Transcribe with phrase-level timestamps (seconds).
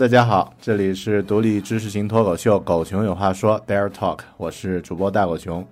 [0.00, 5.62] 大家好，这里是独立知识型脱口秀《狗熊有话说》Dare Talk，我是主播大狗熊。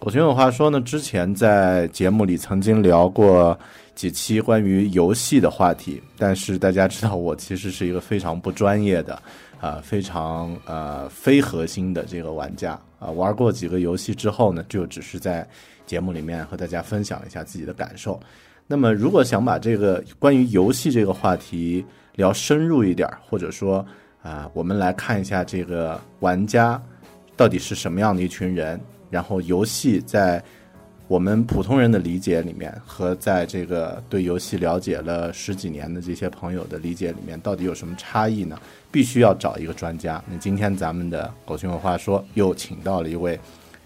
[0.00, 3.56] 狗熊有话说呢，之前在节目里曾经聊过
[3.94, 9.22] 几期关于游戏的话题，但是大家知道我其实是一个非常不专业的，
[9.60, 15.48] 啊，非常呃非核心的这个玩家啊，玩过几个游戏之后呢，就只是在
[15.86, 18.18] 节目里面和大家分享一下自己的感受。
[18.66, 21.86] 那么，如果想把这个关于游戏这个话题，
[22.18, 23.84] 聊深入一点，或者说
[24.22, 26.80] 啊，我们来看一下这个玩家
[27.36, 30.42] 到底是什么样的一群人，然后游戏在
[31.06, 38.58] 我们普通人的理解里面，和在这个对游戏了解了十几年的这些朋友的理解里面，到底有什么差异呢？
[38.90, 40.20] 必须要找一个专家。
[40.28, 43.38] 那今天咱们的狗熊有话说，又请到了一位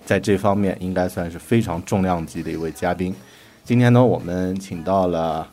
[0.06, 3.14] 在这方面应该算是非常重量级的一位嘉宾。
[3.62, 5.46] 今天呢，我们请到了。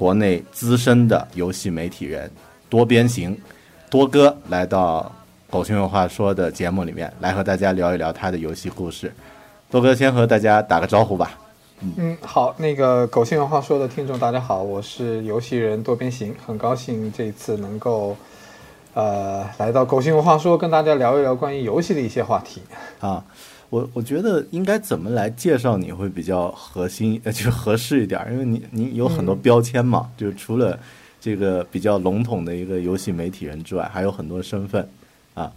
[0.00, 2.30] 国内资深的游戏媒体人
[2.70, 3.38] 多边形
[3.90, 5.12] 多哥来到
[5.52, 9.12] 《狗熊有话说》的节目里面，来和大家聊一聊他的游戏故事。
[9.70, 11.38] 多哥先和大家打个招呼吧。
[11.98, 18.16] 嗯，好，那个《狗熊有话说》的听众大家好，我是游戏人多边形，很高兴这次能够
[18.94, 22.62] 呃来到《狗熊文化说》，跟大家聊一聊关于游戏的一些话题
[23.00, 23.22] 啊。
[23.70, 30.76] 我我觉得应该怎么来介绍你会比较核心，呃，就合适一点，因为你你有很多标签嘛，就除了
[31.20, 34.88] 这个比较笼统的一个游戏媒体人之外，还有很多身份
[35.34, 35.52] 啊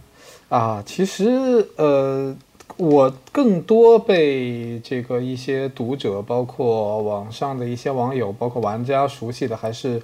[0.48, 2.32] 啊，其实呃，
[2.76, 10.00] 我更多被这个一些读者，包括网上的一些网友，包括玩家熟悉的还是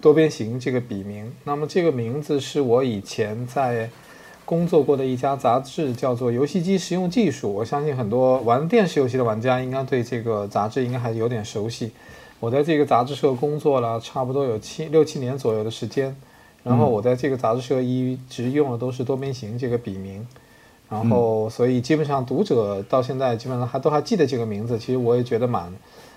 [0.00, 1.32] 多边形这个笔名。
[1.42, 3.90] 那么这个名字是我以前在。
[4.48, 11.92] 工作过的一家杂志叫做《游戏机实用技术》，我相信很多玩电视游戏的玩家应该对这个杂志应该还是有点熟悉。
[12.40, 16.16] 我在这个杂志社工作了差不多有七六七年左右的时间，
[16.62, 20.26] 然后我在这个杂志社一直用的都是多边形这个笔名，
[20.88, 25.70] 然后所以基本上读者到现在基本上还都还记得这个名字，其实我也觉得蛮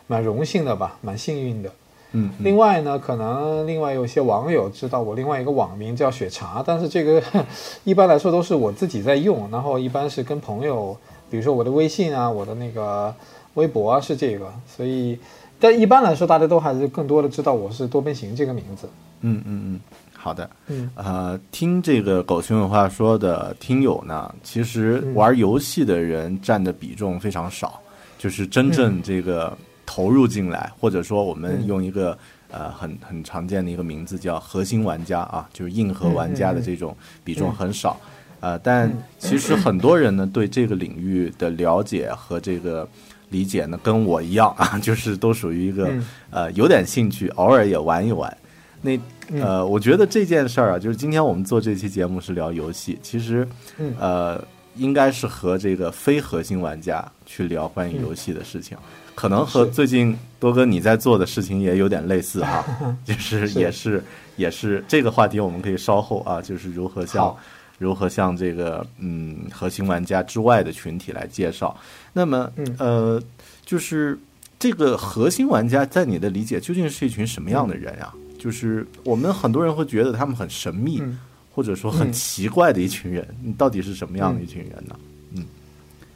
[0.07, 1.69] 蛮荣幸的吧，蛮幸运的。
[2.13, 7.23] 嗯，另外呢，可能另外有些网友知道我另外一个网名叫雪茶，但是这个
[7.85, 10.97] 一般来说都是我自己在用，然后一般是跟朋友，
[11.29, 13.13] 比如说我的微信啊，我的那个
[13.53, 15.17] 微博啊是这个，所以
[15.59, 18.89] 但一般来说大家都还是更多的知道我是多边形这个名字。
[19.21, 19.79] 嗯嗯嗯，
[20.17, 20.49] 好的。
[20.67, 27.79] 嗯呃，听这个狗熊有话说的听友呢，其实嗯玩游戏的人占的比重非常少，
[28.17, 29.55] 就是真正这个
[29.93, 31.67] 投入进来，或者说我们嗯。
[31.67, 32.17] 用一个
[32.49, 36.95] 呃很很常见的一个名字叫核心玩家啊，就是硬核玩家的这种
[37.25, 37.99] 比重很少。
[38.39, 38.89] 呃，但
[39.19, 42.87] 其实很多人呢对这个领域的了解和这个
[43.31, 46.07] 理解呢，跟我一样啊， 就是都属于一个、嗯。
[46.29, 48.37] 呃有点兴趣，偶尔也玩一玩。
[48.81, 48.97] 那
[49.43, 53.45] 呃，我觉得这件事儿啊，就是今天我们做这期节目是聊游戏，其实
[53.77, 53.93] 嗯。
[53.99, 54.41] 呃，
[54.77, 58.77] 应该是和这个非核心玩家去聊关于游戏的事情，
[59.13, 62.65] 可能和最近多哥你在做的事情也有点类似哈，
[63.05, 63.59] 就是是。
[63.59, 64.03] 也是
[64.37, 67.35] 也是这个话题，我们可以稍后啊，就是如何向
[67.77, 71.75] 如何向这个嗯核心玩家之外的群体来介绍。
[72.13, 72.75] 那么嗯。
[72.79, 73.23] 呃，
[73.65, 74.17] 就是
[74.57, 78.13] 这个核心玩家在你的理解究竟是一群什么样的人啊？
[78.39, 81.19] 就是我们很多人会觉得他们很神秘，嗯。
[81.53, 82.13] 或者说很嗯。
[82.13, 84.95] 奇怪的一群人，你到底是什么样的一群人呢？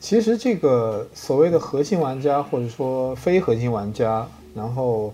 [0.05, 5.11] 其实这个所谓的核心玩家，或者说非核心玩家，然后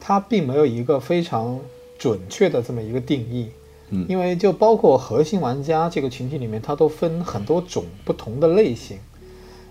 [0.00, 1.56] 它并没有一个非常
[1.96, 3.48] 准确的这么一个定义，
[3.90, 4.04] 嗯。
[4.08, 8.98] 因为就包括核心玩家这个群体里面，它都分很多种不同的类型。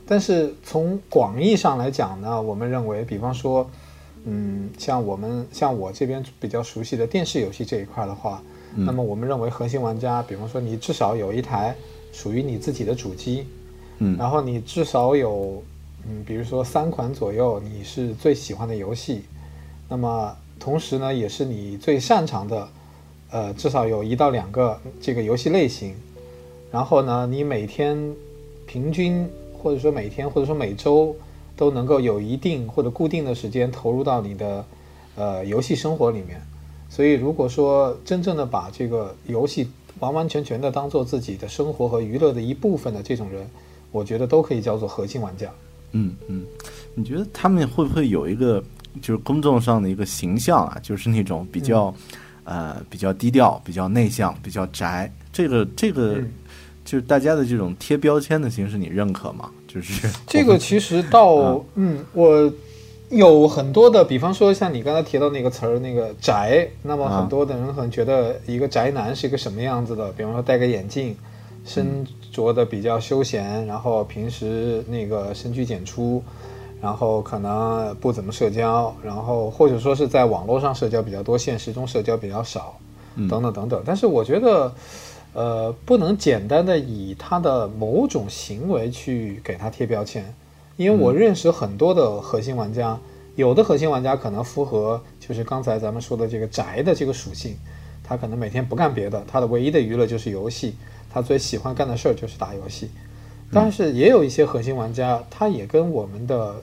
[0.08, 3.70] 但是从广义上来讲呢，我们认为，比方说，
[4.24, 8.42] 嗯，像我们像我这边比较熟悉的电视游戏这一块的话，
[8.74, 11.76] 那么我们认为核心玩家，比方说你至少有一台
[12.14, 13.46] 属于你自己的主机，
[14.18, 15.62] 然后你至少有，
[16.08, 19.22] 嗯，比如说三款左右你是最喜欢的游戏，
[19.90, 22.68] 那么同时呢，也是你最擅长的，
[23.32, 25.94] 呃，至少有一到两个这个游戏类型，
[26.72, 27.98] 然后呢，你每天
[28.66, 29.28] 平均
[29.62, 31.16] 或者说每天或者说每周
[31.56, 34.66] 都能够有一定或者固定的时间投入到你的
[35.16, 36.42] 呃游戏生活里面。
[36.90, 39.68] 所以，如果说真正的把这个游戏
[40.00, 43.50] 完完全全的当做自己的生活和娱乐的一部分的这种人，
[43.94, 45.50] 我觉得都可以叫做核心玩家。
[45.94, 46.44] 嗯嗯，
[46.94, 48.62] 你觉得他们会不会有一个
[49.02, 50.78] 就是公众上的一个形象啊？
[50.84, 51.94] 就是那种比较、
[52.44, 56.34] 呃比较低调、比较内向、比较宅，这个这个、嗯
[56.84, 59.50] 就是大家的这种贴标签的形式，你认可吗？
[59.66, 62.52] 就是这个其实到嗯，我
[63.10, 70.12] 有很多的，比方说像你刚才提到那个词儿，那个宅，那么啊很多的人可能觉得一个宅男是一个什么样子的？
[70.12, 71.16] 比方说戴个眼镜，
[71.66, 76.24] 身着的比较休闲，然后平时那个深居简出，
[76.82, 82.78] 然后可能不怎么社交，然后或者说是在网络上社交比较多，现实中社交比较少，
[83.30, 83.82] 等等等等。
[83.86, 84.74] 但是我觉得。
[85.36, 90.32] 呃，不能简单的以他的某种行为去给他贴标签，
[90.78, 92.96] 因为我认识很多的核心玩家，
[93.36, 97.58] 有的核心玩家可能符合就是刚才咱们说的这个宅的这个属性，
[98.04, 100.76] 他可能每天不干别的，他的唯一的娱乐就是游戏，
[101.14, 102.90] 他最喜欢干的事儿就是打游戏。
[103.52, 106.56] 但是也有一些核心玩家，他也跟我们的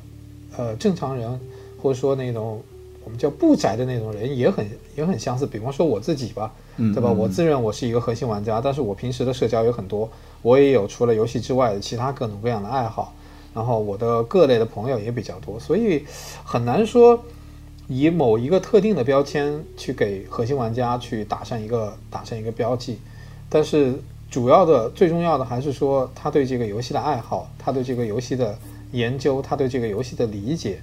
[0.57, 1.39] 呃正常人
[1.81, 2.61] 或者说那种
[3.05, 5.47] 我们叫不宅的那种人也很也很相似。
[5.47, 7.09] 比方说我自己吧，嗯对吧？
[7.09, 10.11] 我自认我是一个核心玩家，但是我平时的社交有很多，
[10.43, 13.15] 我也有除了游戏之外的其他各种各样的爱好，
[13.55, 16.05] 然后我的各类的朋友也比较多，所以
[16.45, 17.23] 很难说
[17.87, 22.99] 以某一个特定的标签去给核心玩家去打上一个打上一个标记。
[23.49, 23.95] 但是
[24.31, 28.57] 主要的最重要的还是说他对这个游戏的爱好，他对这个游戏的
[28.93, 30.81] 研究，他对这个游戏的理解，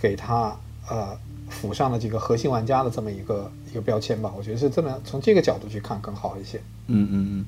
[0.00, 0.54] 给他
[0.90, 1.16] 呃
[1.48, 4.32] 附上了这个核心玩家的这么一个一个标签吧。
[4.36, 6.60] 我觉得是这么从这个角度去看更好一些。
[6.88, 7.46] 嗯嗯嗯，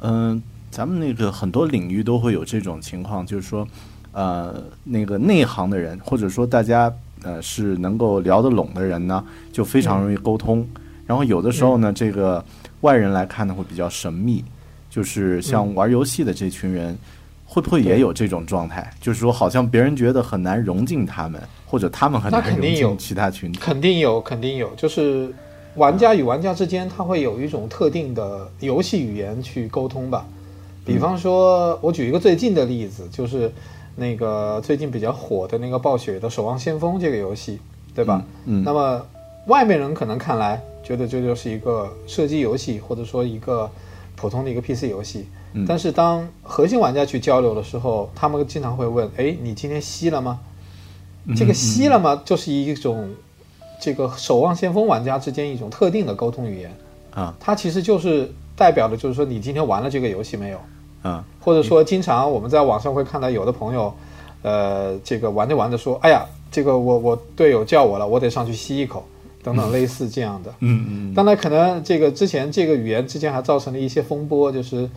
[0.00, 3.66] 嗯、咱们那个很多领域都会有这种情况，就是说，
[4.12, 6.92] 呃，那个内行的人，或者说大家
[7.24, 10.64] 呃是能够聊得拢的人呢，就非常容易沟通。
[11.04, 12.44] 然后有的时候呢，这个
[12.82, 14.44] 外人来看呢会比较神秘，
[14.90, 16.96] 就是像玩游戏的这群人，
[17.46, 18.90] 会不会也有这种状态？
[19.00, 23.58] 就是说，好像别人觉得很难融进他们，或者他们很那难融进其他群体。
[23.58, 25.32] 肯定有，肯定有，就是
[25.76, 30.26] 玩家与玩家之间，他会有一种特定的游戏语言去沟通吧。
[30.84, 33.52] 比方说，我举一个最近的例子，就是
[33.96, 37.58] 那个最近比较火的那个暴雪的《守望先锋》这个游戏，
[37.94, 38.24] 对吧？
[38.46, 39.04] 嗯嗯那么
[39.46, 43.70] 外面人可能看来觉得这就是一个射击游戏，或者说一个
[44.18, 45.26] 普通的一个 PC 游戏。
[45.52, 45.64] 嗯。
[45.66, 50.40] 但是当核心玩家去交流的时候，他们经常会问：“哎，你今天吸了吗？”
[51.36, 53.08] 这个吸了吗，就是一种
[53.80, 56.74] 这个守望先锋玩家之间一种特定的沟通语言。
[57.14, 60.58] 啊，它其实就是代表的就是说你今天玩了这个游戏没有？
[61.02, 63.92] 啊，或者说经常我们在网上会看到有的朋友，
[64.42, 69.04] 呃，这个玩着玩着说，哎呀，这个我我队友叫我了，我得上去吸一口，
[69.42, 70.52] 等等类似这样的。
[70.60, 74.88] 嗯嗯当然，可能这个之前这个语言之间还造成了一些风波，就是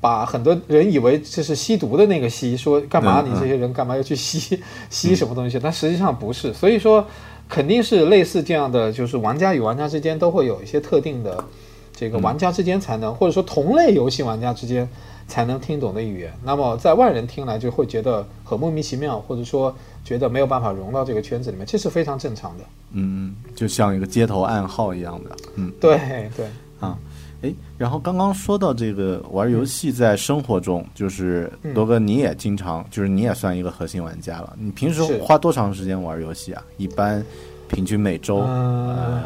[0.00, 4.60] 把很多人以为这是吸毒的那个吸，说干嘛嗯你这些人干嘛要去吸
[4.90, 5.58] 吸什么东西？
[5.62, 7.04] 但实际上不是，所以说
[7.48, 11.42] 肯定是类似这样的，就是玩家与玩家之间都会有一些特定的
[11.94, 14.88] 这个玩家之间才能，或者说同类游戏玩家之间
[15.26, 16.32] 才能听懂的语言。
[16.44, 22.64] 那么在外人听来就会觉得很莫名其妙，或者说觉得没有办法融到这个圈子里面，这是非常正常的。
[22.92, 25.98] 嗯，就像一个街头暗号一样的，嗯对
[26.36, 26.46] 对。
[26.78, 26.96] 啊，
[27.40, 34.54] 哎，然后刚刚说到这个玩游戏在生活中，就是嗯多哥你也经常，就是你也算一个核心玩家了。
[34.58, 36.62] 你平时花多长时间玩游戏啊？
[36.76, 37.24] 一般
[37.66, 38.40] 平均每周？
[38.40, 39.22] 呃，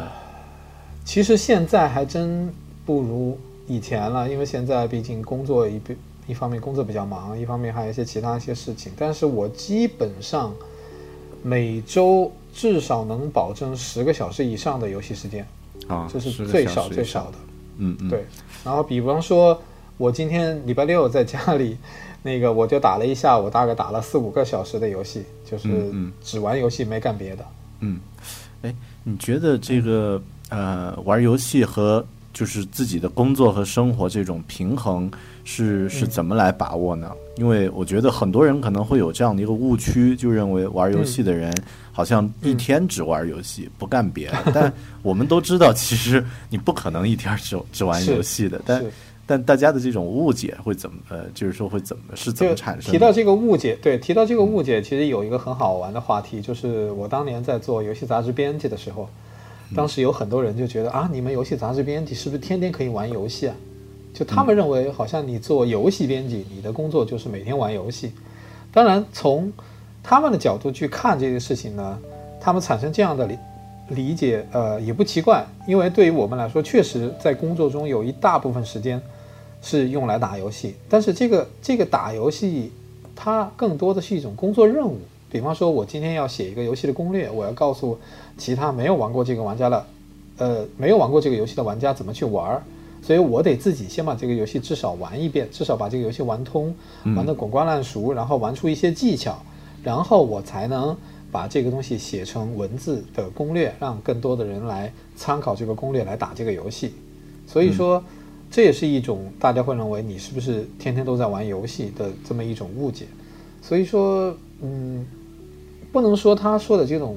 [1.03, 2.49] 其实现在还真
[2.85, 3.37] 不如
[3.67, 5.95] 以前了，因为现在毕竟工作一比
[6.27, 8.91] 一方面工作比较忙，一方面还有一些其他一些事情。
[8.97, 10.53] 但是我基本上
[11.43, 15.45] 每周至少能保证十个小时以上的游戏时间，
[15.87, 17.37] 啊，这是最少最少的。
[17.77, 18.25] 嗯嗯，对，
[18.63, 19.59] 然后比方说，
[19.97, 21.77] 我今天礼拜六在家里，
[22.21, 25.91] 那个我就打了一下午，大概打了四五个小时的游戏，就是
[26.21, 27.45] 只玩游戏没干别的。
[27.79, 27.99] 嗯，
[28.61, 35.09] 哎，你觉得这个呃玩游戏和就是自己的工作和生活这种平衡
[35.43, 37.11] 是是怎么来把握呢？
[37.37, 41.53] 因为我觉得很多人可能会有这样的一个误区，就认为玩游戏的人
[41.91, 44.51] 好像一天只玩游戏、不干别的。
[44.53, 44.71] 但
[45.01, 48.61] 我们都知道，其实你不可能一天只只玩游戏的。
[48.67, 48.83] 但
[49.25, 52.91] 但大家的这种误解会怎么呃，就是说会怎么是怎么产生的？
[52.91, 59.07] 提到这个误解，对，提到这个误解，其实有一个很好玩的话题，就是我当年在做游戏杂志编辑的时候，
[59.75, 63.55] 当时有很多人就觉得啊，你们游戏杂志编辑是不是天天可以玩游戏啊？
[64.13, 68.11] 就他们认为，好像你做游戏编辑，你的工作就是每天玩游戏。
[68.73, 69.51] 当然，从
[70.03, 71.97] 他们的角度去看这个事情呢，
[72.39, 73.37] 他们产生这样的理
[73.89, 79.01] 理解，呃，也不奇怪，因为对于我们来说，确实在工作中有一大部分时间
[79.61, 82.71] 是用来打游戏，但是这个这个打游戏，
[83.15, 84.97] 它更多的是一种工作任务。
[85.29, 87.97] 比方说，我今天要写一个游戏的攻略，我要告诉
[88.41, 89.85] 其他没有玩过这个玩家的，
[90.39, 92.63] 呃，没有玩过这个游戏的玩家怎么去玩儿，
[92.99, 96.73] 所以我得自己先把这个游戏至少玩一遍，至少把这个游戏玩通，
[97.15, 99.39] 玩得滚瓜烂熟，然后玩出一些技巧，
[99.83, 100.97] 然后我才能
[101.31, 106.95] 把这个东西写成文字的攻略，让更多的人来参考这个攻略来打这个游戏。
[107.45, 108.03] 所以说，
[108.49, 113.05] 这也是一种大家会认为你是不是天天都在玩游戏的这么一种误解。
[113.61, 115.05] 所以说，嗯，
[115.91, 117.15] 不能说他说的这种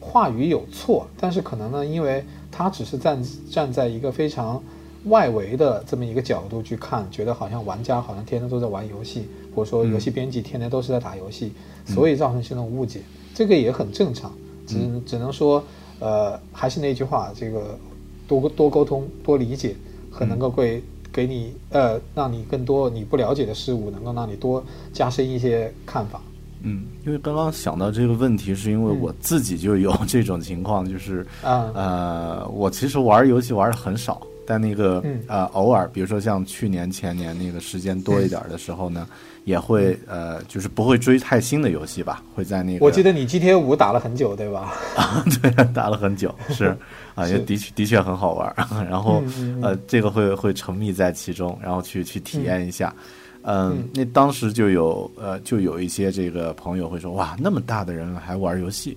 [0.00, 4.60] 话语有错，但是可能呢，因为他只是站站在一个非常
[5.04, 11.52] 外围的这么一个角度去看，觉得好像玩家好像天天都在玩游戏，或者说游戏编辑天天都是在打游戏，
[11.86, 13.00] 所以造成这种误解，
[13.34, 14.32] 这个也很正常。
[14.66, 15.62] 只只能说，
[15.98, 17.78] 呃，还是那句话，这个
[18.26, 19.74] 多多沟通、多理解，
[20.10, 26.22] 很能够会给你呃，让你更多你不了解的事物，能够让你多加深一些看法。
[26.62, 31.70] 嗯，因为刚刚想到这个问题，是因为我自己就有这种情况，就是啊。
[31.74, 35.20] 呃，我其实玩游戏玩的很少，但那个、嗯。
[35.26, 39.06] 呃，偶尔，比如说像去年、前年那个时间多一点的时候呢，
[39.44, 44.72] 也会呃，就是不会追太新的游戏吧，会在那个我记得你 GTA 五打了很久，对吧？
[44.96, 46.76] 啊 对打了很久， 是。
[47.14, 48.54] 啊，也的确的确很好玩，
[48.88, 49.60] 然后嗯。
[49.62, 52.94] 呃，这个会会沉迷在其中，然后去去体验一下。
[53.42, 58.96] 嗯，那当时就有呃，就有一些这个朋友会说，哇，那么大的人了还玩游戏。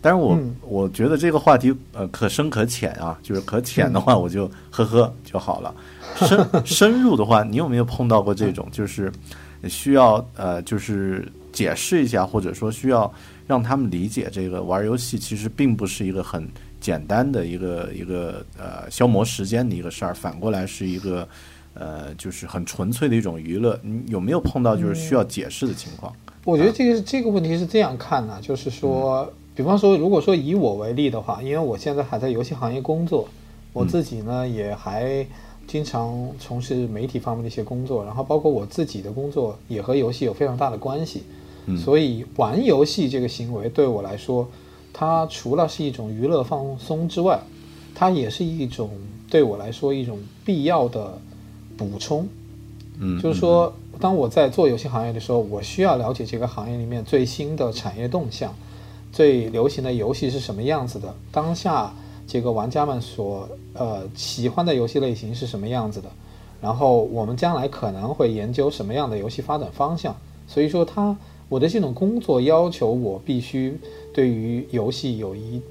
[0.00, 0.54] 但是我、嗯。
[0.62, 5.74] 我觉得这个话题呃可深可浅啊，就是可浅的话我就呵呵就好了，
[6.16, 9.10] 深 深入的话，你有没有碰到过这种就是
[9.68, 13.12] 需要呃就是解释一下，或者说需要
[13.46, 16.46] 让他们理解这个玩游戏其实并不是一个很
[16.80, 21.26] 简单的一个一个呃消磨时间的一个事儿，反过来是一个
[21.78, 23.78] 呃就是很纯粹的一种娱乐。
[23.82, 26.12] 你有没有碰到就是需要解释的情况？
[26.44, 33.28] 我觉得这个这个问题是这样看的，就是说，比方说，如果说以我为例的话，因为我现在还在游戏行业工作，
[33.72, 35.26] 我自己呢也还
[35.66, 41.24] 经常从事媒体方面的一些工作，然后包括我自己的工作也和游戏有非常大的关系，
[41.76, 44.48] 所以玩游戏这个行为对我来说，
[44.92, 47.38] 它除了是一种娱乐放松之外，
[47.94, 48.90] 它也是一种
[49.28, 51.20] 对我来说一种必要的
[51.78, 52.28] 补充。
[52.98, 58.52] 嗯，就是说，当我在做游戏行业的时候，我需要了解这个行业里面最新的产业动向，
[59.12, 61.94] 最流行的游戏是什么样子的，当下
[62.26, 66.10] 这个玩家们所呃喜欢的游戏类型是什么样子的，
[66.60, 70.14] 然后我们将来可能会研究什么样的游戏发展方向。
[70.48, 71.16] 所以说，他
[71.48, 73.78] 我的这种工作要求我必须
[74.12, 75.62] 对于游戏有一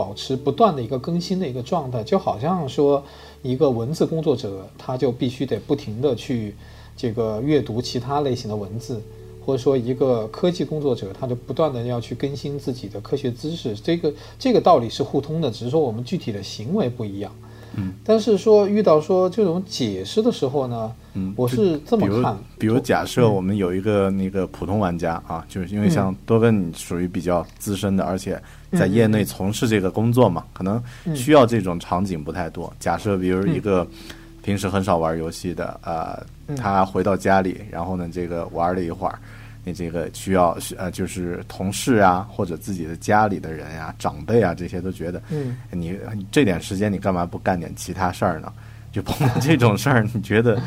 [0.00, 3.04] 保持不断的一个更新的一个状态，就好像说
[3.42, 6.54] 一个文字工作者，他就必须得不停的去
[6.96, 9.02] 这个阅读其他类型的文字。
[9.44, 17.34] 或者说，一个科技工作者，他就不断的要去更新自己的科学知识，这个这个道理是互通的，只是说我们具体的行为不一样。
[17.76, 28.40] 嗯，但是说遇到说这种解释的时候呢，嗯，我是这么看，比如假设我们有一个那个普通玩家啊，就是因为像多根你属于比较资深的，而且
[28.72, 30.82] 在业内从事这个工作嘛，可能
[31.14, 32.72] 需要这种场景不太多。
[32.78, 33.86] 假设比如一个
[34.42, 39.18] 平时很少玩游戏的，呃，他回到家里，然后呢，这个玩了一会儿。
[39.62, 45.98] 你这个需要呃，就是同事啊，或者自己的家里的人呀、长辈啊，这些都觉得，嗯，你
[46.32, 48.50] 这点时间你干嘛不干点其他事儿呢？
[48.90, 50.60] 就碰到这种事儿，你觉得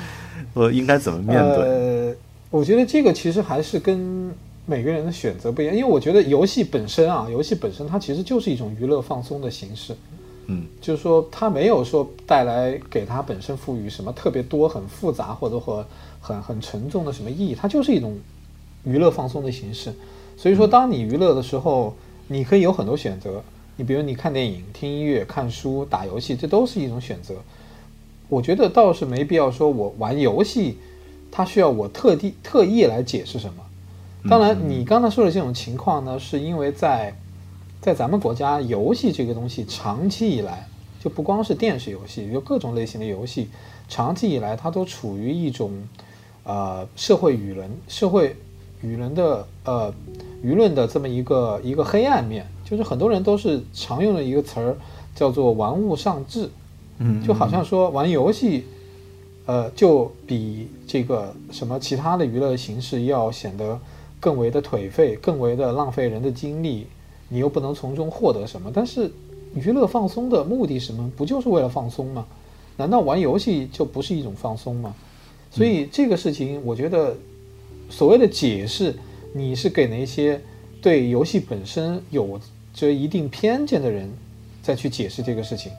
[0.54, 1.64] 我 应该怎么面对？
[1.68, 2.16] 呃，
[2.52, 4.34] 我觉得这个其实还是跟
[4.66, 9.94] 每个人的选择不一样，因为我觉得游戏本身啊，游戏本身它其实就是一种娱乐放松的形式，
[10.46, 15.86] 嗯，就是说它没有说带来给它本身赋予什么特别多、很复杂或者或
[16.22, 18.16] 很很沉重的什么意义，它就是一种。
[18.84, 19.94] 娱乐放松的形式，
[20.36, 21.96] 所以说，当你娱乐的时候，
[22.28, 23.42] 你可以有很多选择。
[23.76, 27.36] 你比如你看电影、听音乐、看书、打游戏，这都是一种选择。
[28.30, 30.78] 我觉得倒是没必要说，我玩游戏，
[31.32, 33.64] 它需要我特地特意来解释什么。
[34.30, 37.16] 当然，你刚才说的这种情况呢，是因为在
[37.82, 40.68] 在咱们国家，游戏这个东西长期以来，
[41.02, 43.50] 就不光是电视游戏，有各种类型的游戏，
[43.88, 45.72] 长期以来它都处于一种
[46.44, 48.36] 呃社会舆论社会。
[48.84, 49.94] 舆论的呃，
[50.44, 54.76] 舆论的这么一个一个黑暗面，就是很多人都是常用的一个词儿，
[55.16, 56.50] 叫做玩物丧志，
[57.00, 58.66] 嗯，就好像说玩游戏，
[59.46, 63.80] 呃，就比这个什么其他的娱乐形式要显得
[64.20, 66.86] 更为的颓废，更为的浪费人的精力，
[67.30, 68.70] 你又不能从中获得什么。
[68.74, 69.10] 但是
[69.56, 71.10] 娱乐放松的目的什么？
[71.16, 72.26] 不就是为了放松吗？
[72.76, 74.94] 难道玩游戏就不是一种放松吗？
[75.50, 77.16] 所以这个事情，我觉得。
[77.94, 78.96] 所谓的解释，
[79.34, 80.42] 你是给那些
[80.82, 82.40] 对游戏本身有
[82.74, 84.12] 着一定偏见的人
[84.64, 85.72] 再去解释这个事情。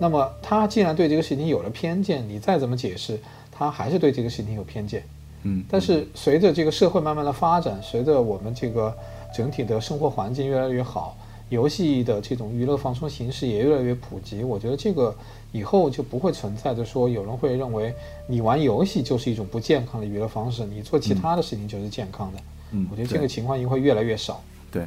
[0.00, 3.20] 那么他既然对这个事情有了偏见，你再怎么解释，
[3.52, 5.04] 他还是对这个事情有偏见。
[5.42, 5.62] 嗯。
[5.68, 8.96] 但是随着这个社会慢慢的发展，随着我们这个
[9.36, 11.14] 整体的生活环境越来越好，
[11.50, 15.14] 游戏的这种娱乐放松形式也越来越普及，我觉得这个。
[15.52, 17.92] 以后就不会存在着说有人会认为
[18.28, 22.38] 你玩游戏就是一种不健康的娱乐方式，你做其他的事情就是健康的。
[22.70, 24.40] 嗯，我觉得这个情况也会越来越少。
[24.70, 24.82] 对，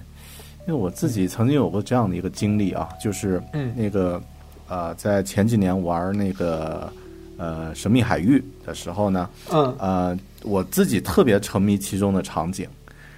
[0.65, 3.43] 因为我自己曾经有过这样的一个经历啊，就是
[3.75, 4.23] 那个
[4.69, 6.89] 呃，在前几年玩那个
[7.35, 12.65] 呃《神秘海域》的时候呢，嗯呃，我自己特别沉迷其中的场景。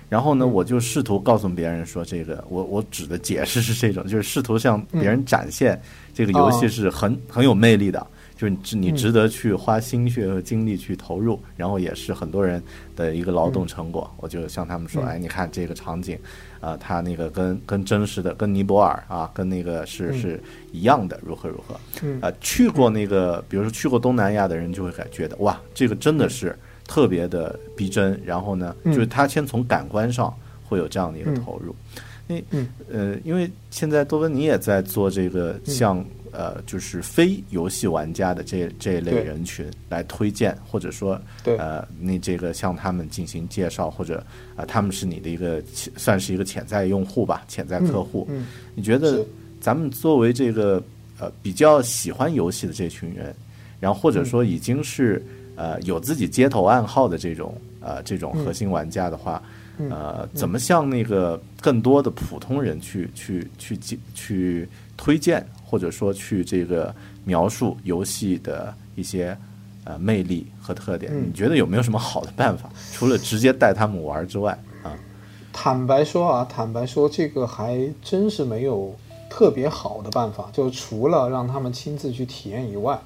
[0.07, 5.81] 然后呢，我就试图告诉别人说，这个我我指的解释是这种，就是试图向别人展现
[6.13, 12.61] 这个游戏是很很有魅力的，就是你你值得去花心血和精力去投入，然后也是很多人
[12.95, 14.09] 的一个劳动成果。
[14.17, 16.17] 我就向他们说，哎，你看这个场景，
[16.61, 20.39] 啊，它那个跟跟真实的跟尼泊尔啊，跟那个是是
[20.71, 21.75] 一样的，如何如何？
[22.21, 26.55] 啊，去过那个，比如说去过东南亚的人就会感觉得，哇，这个真的是。
[26.87, 31.75] 特别的逼真，然后呢，就是他先从感官上会有这样的一个投入。
[32.27, 32.35] 那
[32.91, 45.61] 呃，因为现在多温你也在做这个，像呃，就是非游戏玩家的这这一类人群来推荐，或者说呃，你这个向他们进行介绍，或者啊，他们是你的一个
[45.95, 48.27] 算是一个潜在用户吧，潜在客户。
[48.73, 49.23] 你觉得
[49.61, 50.81] 咱们作为这个
[51.19, 53.35] 呃比较喜欢游戏的这群人，
[53.79, 55.23] 然后或者说已经是。
[55.55, 59.41] 呃，有自己街头暗号的这种呃这种核心玩家的话，
[59.89, 63.79] 呃，怎么向那个更多的普通人去去去
[64.13, 69.37] 去推荐，或者说去这个描述游戏的一些
[69.83, 71.11] 呃魅力和特点？
[71.25, 72.69] 你觉得有没有什么好的办法？
[72.91, 74.91] 除了直接带他们玩之外啊？
[75.53, 78.93] 坦白说啊，坦白说，这个还真是没有
[79.29, 82.99] 特别好的办法，就除了让他们亲自去体验以外。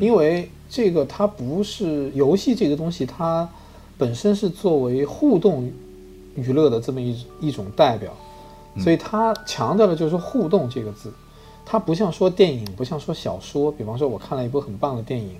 [0.00, 3.48] 因为这个它不是游戏这个东西，它
[3.98, 5.70] 本身是作为互动
[6.34, 8.12] 娱乐的这么一一种代表，
[8.78, 11.12] 所以它强调的就是互动这个字。
[11.64, 13.70] 它不像说电影，不像说小说。
[13.70, 15.36] 比方说，我看了一部很棒的电影，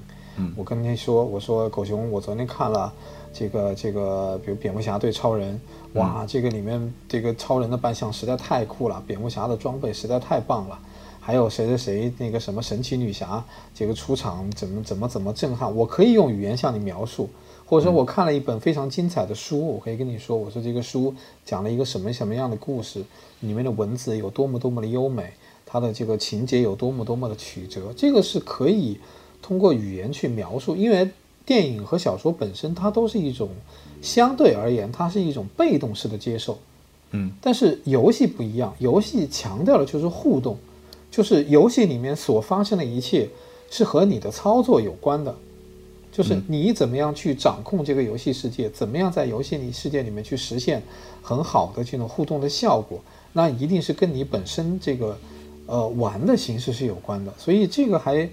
[0.56, 2.92] 我跟你说，我说狗熊，我昨天看了
[3.32, 5.60] 这个这个，比如蝙蝠侠对超人，
[5.94, 10.78] 哇，这个里面这个超人的扮相实在太酷了，蝙蝠侠的装备实在太棒了，
[11.24, 17.30] 还有谁谁谁那个什么神奇女侠这个出场怎么怎么怎么震撼，我可以用语言向你描述，
[17.64, 23.04] 或者说我看了一本非常精彩的书，我可以跟你说，我说这个书讲了一个什么什么样的故事，
[23.40, 25.32] 里面的文字有多么多么的优美。
[25.64, 28.98] 它的这个情节有多么多么的曲折，这个是可以
[29.40, 31.08] 通过语言去描述，因为
[31.46, 33.48] 电影和小说本身它都是一种
[34.02, 36.58] 相对而言，它是一种被动式的接受，
[37.12, 40.58] 嗯，但是游戏不一样，游戏强调的就是互动，
[41.12, 43.28] 就是游戏里面所发生的一切
[43.70, 45.32] 是和你的操作有关的，
[46.10, 50.82] 就是你怎么样去掌控这个游戏世界，怎么样在游戏里世界里面去实现
[51.22, 52.98] 很好的这种互动的效果，
[53.32, 55.16] 那一定是跟你本身这个。
[55.64, 58.28] 呃，玩的形式是有关的，所以这个还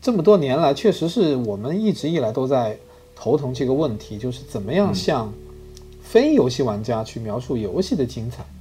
[0.00, 2.76] 这么多年来，确实是我们一直以来都在
[3.14, 5.30] 头疼这个问题，就是怎么样向
[6.02, 8.42] 非游戏玩家去描述游戏的精彩。
[8.42, 8.59] 嗯，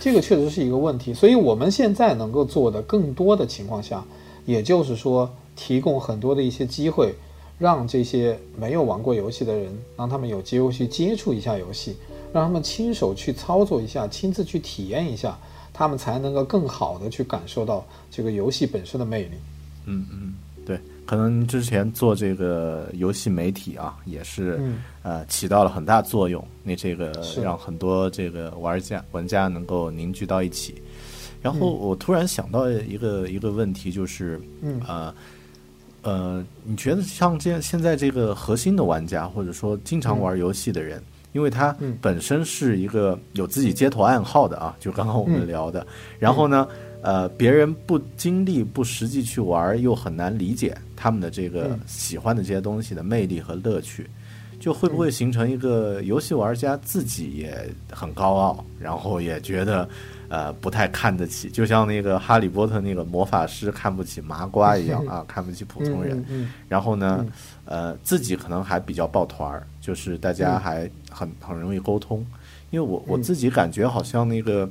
[0.00, 1.12] 这个确实是一个问题。
[1.12, 4.04] 所以我们现在能够做的更多的情况下，
[4.46, 7.14] 也就是说，提供很多的一些机会，
[7.58, 11.96] 让这些没有玩过游戏的人，让他们有机会去接触一下游戏，
[12.32, 15.38] 让他们亲手去操作一下，亲自去体验一下。
[15.70, 19.36] 他们才能够更好的去感受到这个游戏本身的魅力。
[19.86, 20.47] 嗯嗯，对，
[21.08, 24.60] 可能之前做这个游戏媒体啊，也是
[25.02, 26.46] 呃起到了很大作用。
[26.62, 27.10] 那这个
[27.42, 30.82] 让很多这个玩家玩家能够凝聚到一起。
[31.40, 35.14] 然后我突然想到一个一个问题，就是嗯呃
[36.02, 41.02] 呃，你觉得像这现在这个核心的玩家，或者说经常玩游戏的人？
[41.32, 45.86] 因为他本身是一个有自己街头暗号的啊，就刚刚我们聊的。
[46.18, 46.68] 然后呢，
[47.02, 54.08] 呃，别人不经历、不实际去玩，又很难理解他们的这个喜欢的这些东西的魅力和乐趣，
[54.58, 59.88] 就会不会形成一个游戏玩家自己也很高傲，然后也觉得
[60.28, 66.24] 呃不太看得起，就像那个哈利波特那个魔法师看不起麻瓜一样啊， 看不起普通人。
[66.68, 67.24] 然后呢，
[67.64, 69.66] 呃，自己可能还比较抱团儿。
[69.80, 72.22] 就是大家还很很容易沟通，
[72.68, 74.68] 因为我我自己感觉好像那个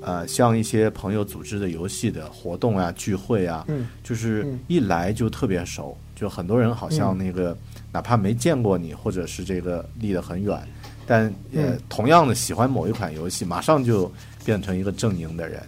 [0.00, 3.66] 呃，像一些朋友组织的游戏的活动啊、聚会啊，
[4.02, 7.56] 就是一来就特别熟，就很多人好像那个
[7.92, 10.58] 哪怕没见过你，或者是这个离得很远，
[11.06, 14.10] 但也，同样的喜欢某一款游戏，马上就
[14.44, 15.62] 变成一个阵营的人。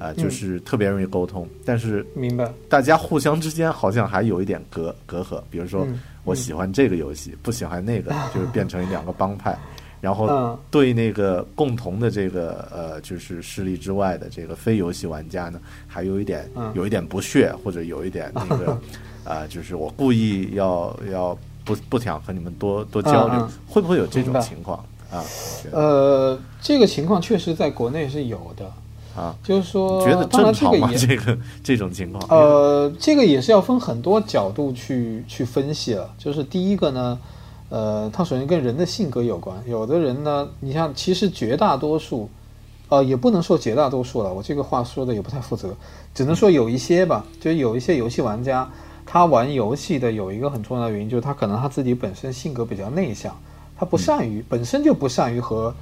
[0.00, 5.42] 啊，就是特别容易沟通，但是明白，大家互相之间好像还有一点隔隔阂。
[5.50, 5.86] 比如说，
[6.24, 9.54] 我喜欢这个游戏，不喜欢那个， 就是变成两个帮派。
[10.00, 18.78] 然后对那个共同的这个呃，就是势力之外的这个非游戏玩家呢，还有一点有一点不屑，或者有一点那个
[19.24, 24.78] 啊， 就是我故意要要不不想和你们多多交流，会不会有这种情况
[25.10, 25.22] 啊？
[25.72, 28.70] 呃，这个情况确实在国内是有的。
[29.16, 30.88] 啊，就是说，觉得正常吗？
[30.96, 36.08] 这个这种情况，呃，这个也是要分很多角度去去分析了。
[36.16, 37.18] 就是第一个呢，
[37.70, 39.56] 呃，它首先跟人的性格有关。
[39.66, 42.28] 有的人呢，你像其实绝大多数，
[42.90, 45.74] 呃，也不能说绝大多数了，我这个话说的也不太负责，
[46.14, 47.24] 只能说 有一些吧。
[47.40, 48.70] 就有一些游戏玩家，
[49.06, 53.34] 他玩游戏的有一个很重要的原因，就是他可能他自己本身性格比较内向，
[53.78, 55.74] 他不善于，本身就不善于和。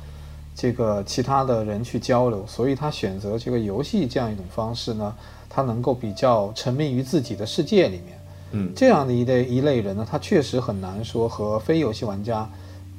[0.61, 5.15] 这个其他的人去交流，所以他选择这个游戏这样一种方式呢，
[5.49, 8.18] 他能够比较沉迷于自己的世界里面。
[8.53, 12.49] 嗯，这样的一类一类人呢，他确实很难说和非游戏玩家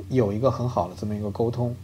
[0.09, 1.75] 有一个很好的这么一个沟通。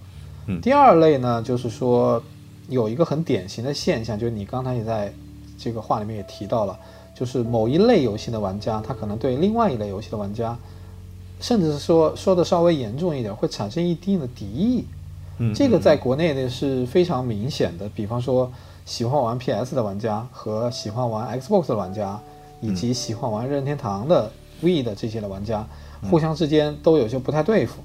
[0.47, 2.21] 嗯，第二类呢，就是说
[2.69, 5.12] 有一个很典型的现象，就是你刚才也在
[5.58, 6.78] 这个话里面也提到了，
[7.15, 10.56] 就是某一类游戏的玩家，他可能对另外一类游戏的玩家，
[11.39, 14.86] 甚至是说说的稍微严重一点，会产生一定的敌意。
[15.54, 18.49] 这个在国内呢是非常明显的，比方说
[18.86, 22.17] 喜欢玩 PS 的玩家和喜欢玩 Xbox 的玩家，
[22.61, 25.67] 以及喜欢玩任天堂的 V 的这些的玩家，
[26.09, 27.81] 互相之间都有些不太对付。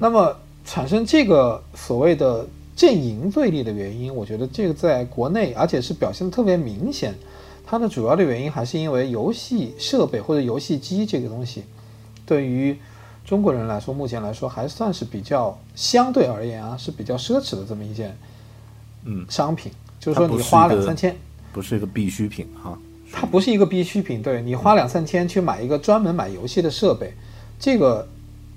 [0.00, 7.14] 那么产生这个所谓的阵营对立的原因，我觉得这个在国内，而且是表现的特别明显。
[7.64, 11.64] 它的主要的原因还是因为游戏设备或者游戏机这个东西，
[12.26, 12.76] 对于
[13.24, 18.16] 中国人来说，目前来说还算是比较相对而言啊，是比较奢侈的这么一件，
[19.04, 19.72] 嗯，商品。
[19.98, 21.16] 就是说，你花两三千，
[21.52, 22.76] 不是一个必需品哈。
[23.12, 27.12] 它不是一个必需品，对你花两三千去买一个专门买游戏的设备，
[27.60, 28.08] 这个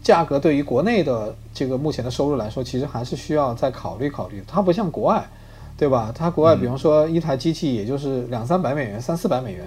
[0.01, 4.41] 价格对于国内的这个目前的收入来说，其实还是需要再考虑考虑。
[4.47, 5.27] 它不像国外，
[5.77, 6.11] 对吧？
[6.15, 9.65] 它国外，比方说一台机器也就是两三百美元、三四百美元，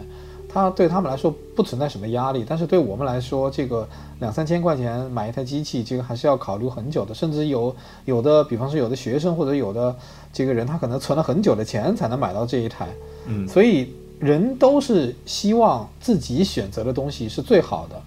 [0.48, 3.86] 它对他们来说不存在什么压力，但是对我们来说，这个
[4.20, 7.74] 两三千块钱买一台机器，这个还是要考虑很久的，甚至有
[8.06, 9.94] 有的，比方说有的学生或者有的
[10.32, 12.88] 这个人，他可能存了很久的钱才能买到这一台，
[13.26, 18.02] 嗯所以人都是希望自己选择的东西是最好的，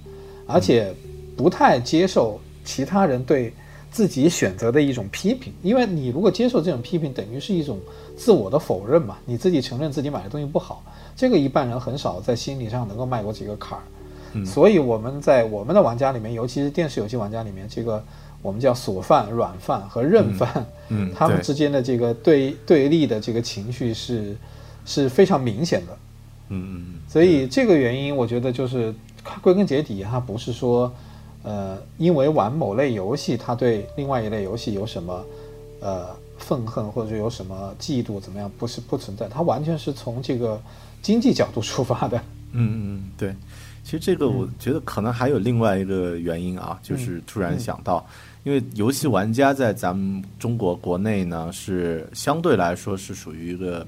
[0.46, 0.94] 而且
[1.38, 3.54] 不太接受其他人对
[3.92, 7.80] 自己选择的一种批评，因为你如果接受这种批评，等于是一种
[8.16, 10.84] 自我的否认嘛，你自己承认自己买的东西不好，
[11.16, 13.84] 这个一般人很少在心理上能够迈过几个坎儿。
[14.34, 18.02] 嗯所以我们在我们的玩家里面，尤其是电视游戏玩家里面，这个
[18.42, 20.50] 我们叫锁饭、软饭和韧饭，
[20.88, 24.34] 嗯嗯他们之间的这个对对立的这个情绪是
[24.86, 25.98] 是非常明显的。
[26.50, 28.94] 嗯嗯嗯，所以这个原因，我觉得就是
[29.42, 30.94] 归根结底，它不是说，
[31.44, 35.26] 呃，因为玩某类游戏，他对另外一类游戏有什么，
[35.80, 40.62] 呃，愤恨或者有什么嫉妒怎么样，不是不存在，它完全是从这个
[41.02, 42.18] 经济角度出发的。
[42.52, 43.34] 嗯嗯，对。
[43.84, 48.06] 其实这个我觉得可能还有另外一个原因啊，就是突然想到，
[48.44, 53.86] 因为游戏玩家在咱们中国国内呢是相对来说是属于一个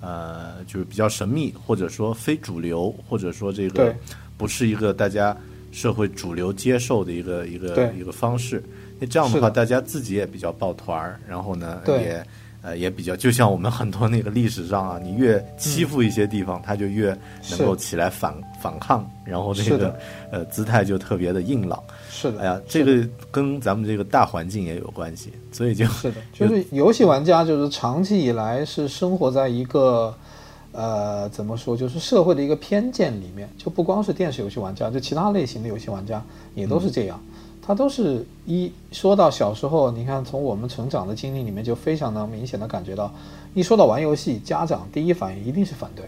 [0.00, 3.94] 呃，就是比较神秘，或者说非主流，或者说这个
[4.36, 5.36] 不是一个大家
[5.72, 8.62] 社会主流接受的一个一个一个方式。
[8.98, 12.26] 那这样的话，大家自己也比较抱团儿，然后呢也。
[12.66, 17.16] 呃，也比较，就像我们很多那个历史上啊，你越欺负一些地方，他就越
[17.50, 19.96] 能够起来反反抗，然后这个
[20.32, 21.80] 呃姿态就特别的硬朗。
[22.10, 30.12] 是的，哎呀，这个跟咱们这个大环境也有关系，所以就是的， 就是游戏玩家就是长期以来是生活在一个。
[30.72, 31.74] 呃，怎么说？
[31.74, 36.22] 就是社会的一个偏见里面，就不光是电视游戏玩家，就其他类型的游戏玩家
[36.54, 37.18] 也都是这样。
[37.66, 43.12] 他都是一说到小时候，你看从我们成长的经历里面，就非常能明显的感觉到，
[43.54, 46.04] 一说到玩游戏，家长第一反应一定是反对，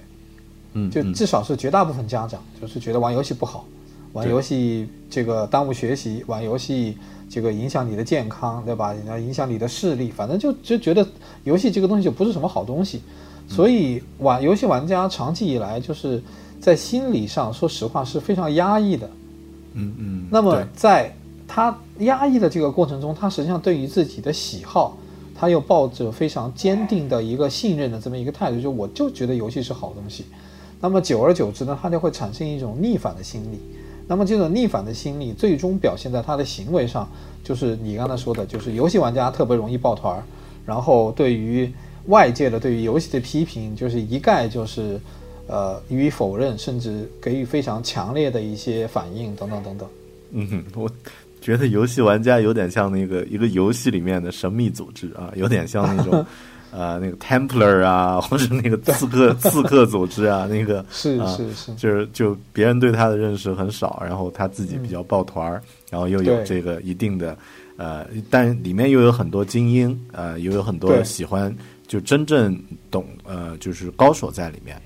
[0.75, 0.91] 嗯，嗯。
[0.91, 3.65] 就至少是绝大部分家长就是觉得玩游戏不好，
[4.13, 6.97] 玩游戏这个耽误学习，玩游戏
[7.29, 8.95] 这个影响你的健康，对吧？
[9.19, 11.05] 影响你的视力，反正就就觉得
[11.43, 13.03] 游戏这个东西就不是什么好东西，
[13.49, 16.23] 所以玩游戏玩家长期以来就是
[16.61, 19.11] 在心理上，说实话是非常压抑的。
[19.75, 21.15] 嗯嗯，那么在
[21.49, 24.97] 他压抑的这个过程中，他实际上对于自己的喜好，
[25.35, 30.27] 他又抱着非常坚定的一个信任的这么一个态度，就我就觉得游戏是好东西。
[30.81, 33.59] 那么久而久之呢，他就会产生一种逆反的心理。
[34.07, 37.09] 那么这种逆反的心理最终表现在他的行为上，
[37.43, 40.23] 就是你刚才说的，就是游戏玩家特别容易抱团儿，
[40.65, 41.71] 然后对于
[42.07, 45.01] 外界的对于游戏的批评，就是一概就是
[45.47, 49.89] 呃予以否认，甚至给予非常强烈的一些反应等等等等。
[50.31, 50.91] 嗯哼，我
[51.41, 56.25] 觉得游戏玩家有点像那个一个游戏里面的神秘组织啊，有点像那种
[56.71, 61.75] 呃那个 Templar 啊， 或者那个刺客 刺客组织啊，那个是啊是是。
[61.77, 67.37] 就是就别人对他的认识很少，然后他自己比较抱团儿，然后又有这个一定的
[67.77, 71.55] 呃，但里面又有很多精英，呃，又有很多喜欢
[71.87, 74.77] 就真正懂呃就是高手在里面。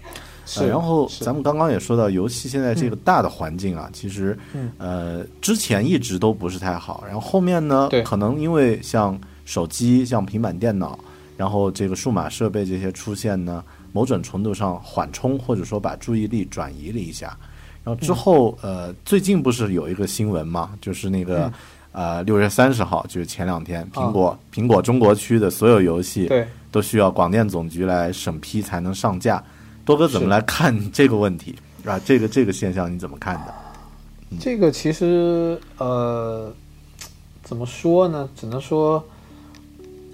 [0.54, 4.70] 是呃，然后咱们刚刚也说到，游戏现在这个大的环境啊，其实嗯。
[4.78, 10.98] 呃之前一直都不是太好，然后后面呢，可能因为像手机、像平板电脑，
[11.36, 17.36] 然后这个数码设备这些出现呢，某种程度上缓冲或者说把注意力转移了一下。
[17.84, 21.52] 然后之后，呃，最近不是有一个新闻嘛，就是那个、
[21.90, 26.46] 呃六月三十号，就是前两天，苹果、苹果中国区的所有游戏对。
[26.70, 29.42] 都需要广电总局来审批才能上架。
[29.84, 31.98] 多哥怎么来看这个问题啊？
[32.04, 33.54] 这个这个现象你怎么看的？
[34.40, 36.52] 这个其实呃，
[37.42, 38.28] 怎么说呢？
[38.34, 39.04] 只能说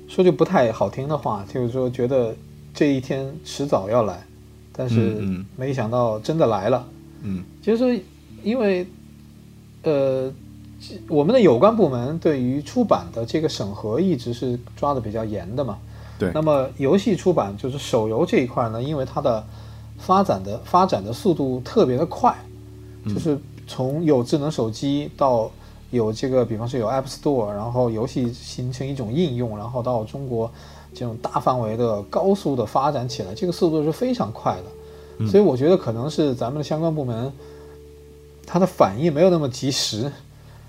[0.09, 2.35] 说句不太好听的话，就是说觉得
[2.73, 4.27] 这一天迟早要来，
[4.73, 5.23] 但是
[5.57, 6.89] 没想到真的来了。
[7.23, 8.03] 嗯就是说
[8.43, 8.87] 因为
[9.83, 10.33] 呃，
[11.09, 15.79] 我们的有关部门对于出版的这个审核一直是抓的比较严的嘛。
[16.19, 16.31] 对。
[16.35, 19.45] 那么游戏出版就是手游这一块呢，因为它的
[19.99, 22.35] 发展的发展的速度特别的快，
[23.07, 25.51] 就是从有智能手机到
[25.91, 30.51] 有这个，比方说有 App Store，然后游戏形成一种应用，然后到中国
[30.93, 35.27] 这种大范围的高速的发展起来，这个速度是非常快的。
[35.27, 37.33] 所以我觉得可能是咱们的相关部门，
[38.47, 40.13] 它的反应没有那么及时，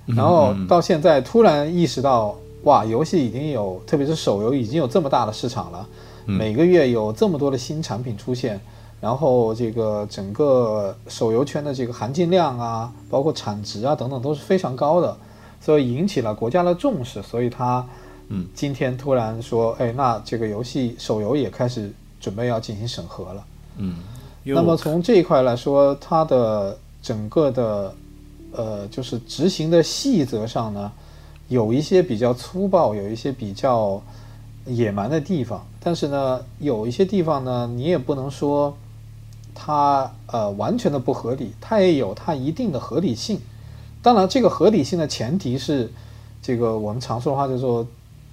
[0.08, 5.88] 然后到现在突然意识到，哇，游戏已经有，特别是手游已经有这么大的市场了，
[6.26, 8.60] 每个月有这么多的新产品出现，
[9.00, 15.18] 然后这个整个手游圈的这个含金量啊，包括产值啊等等都是非常高的，
[15.62, 17.86] 所以引起了国家的重视，所以他
[18.28, 18.46] 嗯。
[18.54, 23.46] 今天突然说，哎，那这个游戏手游也开始准备要进行审核了。
[23.78, 23.96] 嗯，
[24.44, 27.96] 那么从这一块来说，它的整个的
[28.52, 30.92] 呃，就是执行的细则上呢，
[31.50, 34.02] 有一些比较粗暴，有一些比较
[34.66, 35.66] 野蛮的地方。
[35.82, 38.78] 但是呢，有一些地方呢，你也不能说
[39.54, 43.40] 它呃完全的不合理，它也有它一定的合理性。
[44.02, 45.92] 当然，这个合理性的前提是
[46.42, 47.86] 这个我们常说的话叫做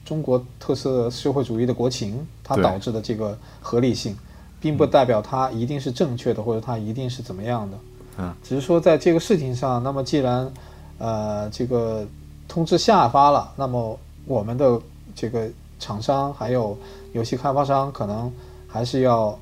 [0.05, 4.17] 中国特色社会主义的国情，它导致的这个合理性，
[4.61, 7.79] 并不代表它一定是正确的，或者它一定是怎么样的。
[8.19, 10.53] 嗯，只是说在这个事情上，那么既然
[10.99, 12.07] 呃这个
[12.49, 14.81] 通知下发了，那么我们的
[15.15, 16.77] 这个厂商还有
[17.13, 18.33] 游戏开发商可能
[18.67, 19.39] 还是要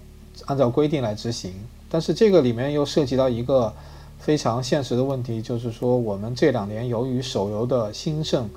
[0.46, 1.52] 按照规定来执行。
[1.90, 3.72] 但是这个里面又涉及到一个
[4.18, 8.48] 非常现实的问题，就是说我们这两年由于手游的兴盛，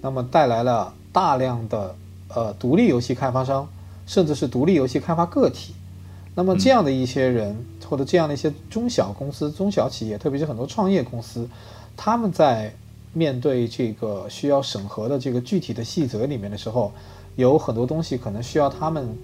[0.00, 1.94] 那么带来了大量的
[2.28, 3.66] 呃独立游戏开发商，
[4.06, 5.74] 甚至是独立游戏开发个体。
[6.34, 7.56] 那么这样的一些人，
[7.88, 11.48] 或者这样的一些中小公司、中小企业，特别是很多创业公司，
[11.96, 12.74] 他们在
[13.12, 16.92] 面对这个需要审核的这个具体的细则里面的时候，
[17.36, 19.16] 有很多东西可能需要他们，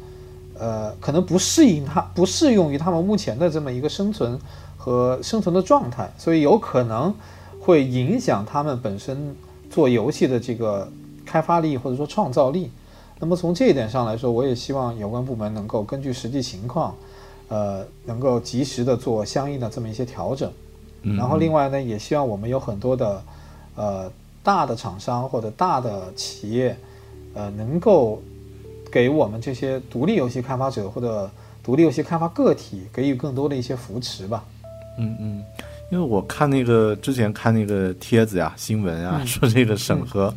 [0.58, 4.38] 呃，可能不适应他，不适用于他们目前的这么一个生存
[4.76, 7.14] 和生存的状态，所以有可能
[7.60, 9.34] 会影响他们本身
[9.70, 10.90] 做游戏的这个
[11.24, 12.70] 开发力或者说创造力。
[13.20, 16.94] 那么从这一点上来说，我也希望有关部门能够根据实际情况，
[17.48, 20.52] 呃，能够及时的做相应的这么一些调整。
[21.16, 23.22] 然后另外呢，也希望我们有很多的，
[23.78, 24.10] 呃，
[24.42, 26.76] 大的厂商或者大的企业，
[27.34, 28.20] 呃，能够
[28.90, 31.30] 给我们这些独立游戏开发者或者
[31.62, 34.44] 独立游戏开发个体给予更多的一些扶持吧。
[34.98, 35.44] 嗯嗯，
[35.90, 40.34] 因为我看那个之前看那个帖子呀、 新闻啊，说这个审核。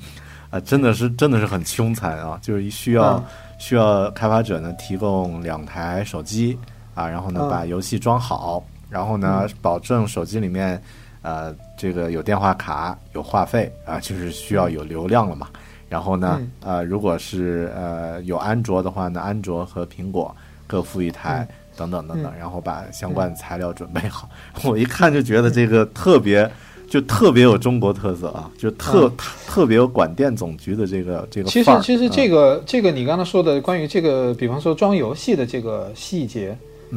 [0.52, 2.38] 啊，真的是真的是很凶残啊！
[2.42, 3.24] 就是需要
[3.58, 6.60] 需要开发者呢提供两台手机
[6.94, 10.84] 啊，然后呢把游戏装好，然后呢保证手机里面
[11.22, 15.48] 呃这个有电话卡有话费啊，就是需要有流量了嘛。
[15.90, 20.36] 然后呢呃如果是呃有安卓的话呢，安卓和苹果
[20.68, 24.30] 各付一台等等等等，然后把相关材料准备好。
[24.64, 26.48] 我一看就觉得这个特别。
[26.92, 29.10] 就特别有中国特色啊，就特
[29.48, 36.54] 特别有广电总局的这个这个其实其实这个这个你刚才说的关于这个，比方说装游戏的这个细节，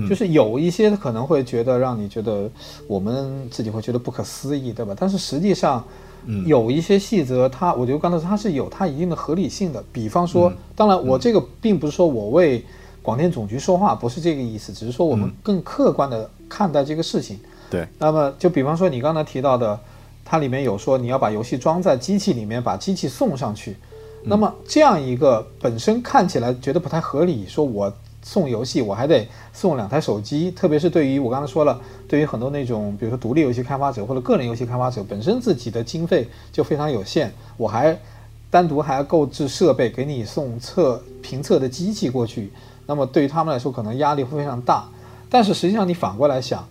[0.08, 2.50] 就是有一些可能会觉得让你觉得
[2.86, 4.94] 我们自己会觉得不可思议，对吧？
[4.98, 5.84] 但是实际上，
[6.46, 9.82] 有一些细则，它我觉得刚才它是有它一定的合理性的。
[9.92, 12.64] 比方说，当然我这个并不是说我为
[13.02, 17.38] 广电总局说话，不是这个意思，只是说我们更客观的看待这个事情。
[17.70, 19.78] 对，那么就比方说你刚才提到的，
[20.24, 23.76] 它里面有说你要把游戏装在机器里面，把机器送上去。
[24.26, 27.92] 那么这样一个本身看起来觉得不太合理，说我
[28.24, 37.96] 送游戏我还得送两台手机，特别是对于我刚才说了，对于很多那种比如说独立游戏开发者或者个人游戏开发者，本身自己的经费就非常有限，我还
[38.50, 42.50] 单独还要购置设备给你送测评测的机器过去，
[42.86, 44.88] 那么对于他们来说可能压力会非常大。
[45.30, 46.66] 但是实际上你反过来想。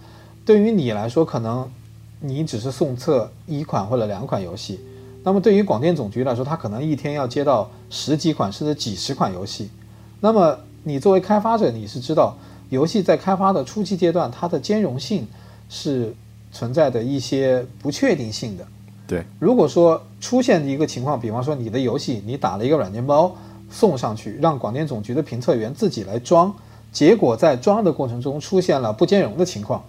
[0.45, 1.71] 对于你来说，可能
[2.19, 4.77] 你只是送测一款或者两款游戏，
[5.23, 9.69] 那么对于广电总局来说，他可能一天要接到十几款甚至几十款游戏。
[10.19, 12.37] 那么你作为开发者，你是知道
[12.69, 15.27] 游戏在开发的初期阶段，它的兼容性
[15.69, 16.13] 是
[16.51, 18.67] 存在的一些不确定性的。
[19.07, 23.35] 对，如果说出现一个情况，比方说你的游戏你打了一个软件包
[23.69, 26.53] 送上去，让广电总局的评测员自己来装，
[26.91, 29.83] 结果在装的过程中出现了不兼容的情况。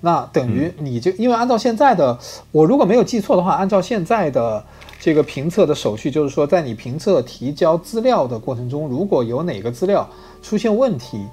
[0.00, 2.16] 那等于你就因为按照现在的，
[2.52, 4.64] 我如果没有记错的话，按照现在的
[5.00, 10.08] 这个评测的手续，就是说在你评测提交资料的过程中，如果有哪个资料
[10.40, 11.26] 出现问题，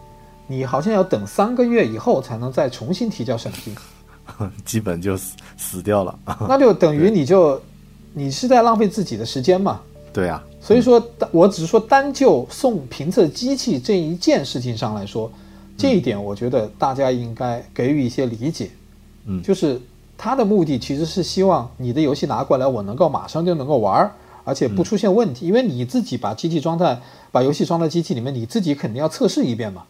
[0.48, 3.76] 你好像要等三个月以后才能再重新提交审批，
[4.66, 6.18] 基本就死死掉了。
[6.50, 7.62] 那就等于你就
[8.14, 9.80] 你是在浪费自己的时间嘛？
[10.12, 10.44] 对啊。
[10.60, 11.00] 所以说，
[11.32, 15.32] 我只是说单就送评测机器这一件事情上来说。
[15.78, 18.70] 这一点，我觉得大家应该给予一些理解。
[19.26, 19.82] 嗯，就是
[20.18, 24.10] 他的目的其实是希望你的游戏拿过来，我能够马上就能够玩，
[24.44, 25.48] 而且不出现问题。
[25.48, 29.84] 因为你自己把机器装在，把游戏装在机器里面，你自己肯定要测试一遍嘛。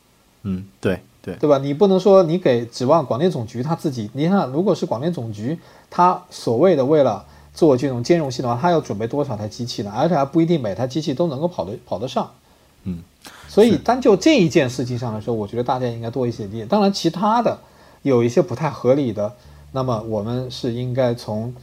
[0.43, 1.57] 嗯，对对，对吧？
[1.57, 4.09] 你不能说你给指望广电总局他自己。
[4.13, 5.57] 你看，如果是广电总局，
[5.89, 9.91] 他所谓的为了做这种兼容性的话，他要准备多少台机器呢？
[9.95, 12.31] 而且还不一定每台机器都能够跑得跑得上。
[12.83, 13.03] 嗯。
[13.47, 16.65] 所以单就这一件事情上来说，我觉得大家应该多一些理解。
[16.65, 17.57] 当然，其他的
[18.01, 19.33] 有一些不太合理的，
[19.71, 21.53] 那么我们是应该从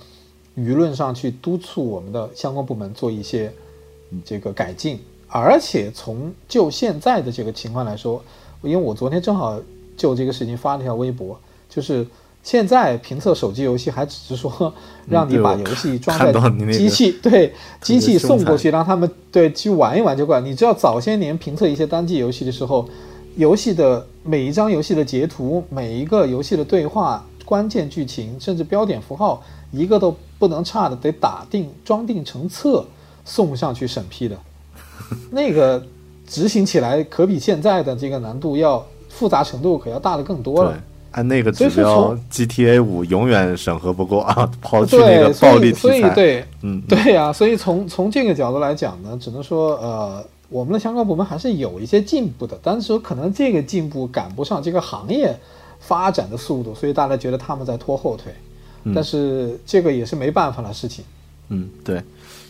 [0.57, 3.53] 舆论上去督促我们的相关部门做一些
[4.25, 5.01] 这个改进。
[5.29, 8.23] 而且从就现在的这个情况来说，
[8.63, 9.59] 因为我昨天正好
[9.97, 12.07] 就这个事情发了一条微博，就是
[12.43, 14.73] 现在评测手机游戏还只是说
[15.09, 16.33] 让你把游戏 装在
[16.73, 20.45] 机器， 对机器送过去，让他们对去玩一玩就管。
[20.45, 22.89] 你知道早些年评测一些单机游戏的时候，
[23.37, 32.85] 游戏的每一张游戏的截图，每一个游戏的对话、关键剧情，甚至标点符号，一个都不能差的，得打定装订成册
[33.25, 34.37] 送上去审批的。
[35.31, 35.81] 那个
[36.27, 40.77] 执行起来可比现在的这个难度要复杂程度可要大的更多了。
[41.13, 44.51] 按那个指标，GTA 五永远审核不过啊！
[44.61, 45.81] 抛弃那个暴力题材。
[45.81, 47.33] 所以，对，嗯，对呀。
[47.33, 55.39] 所以从从这个角度来讲呢，只能说，呃，我们的相关部门还是有一些进步的，但是说可能这个进步赶不上这个行业
[55.81, 58.33] 发展的速度，所以大家觉得他们在拖后腿。
[58.95, 61.05] 但是这个也是没办法的事情。
[61.51, 62.03] 嗯，对。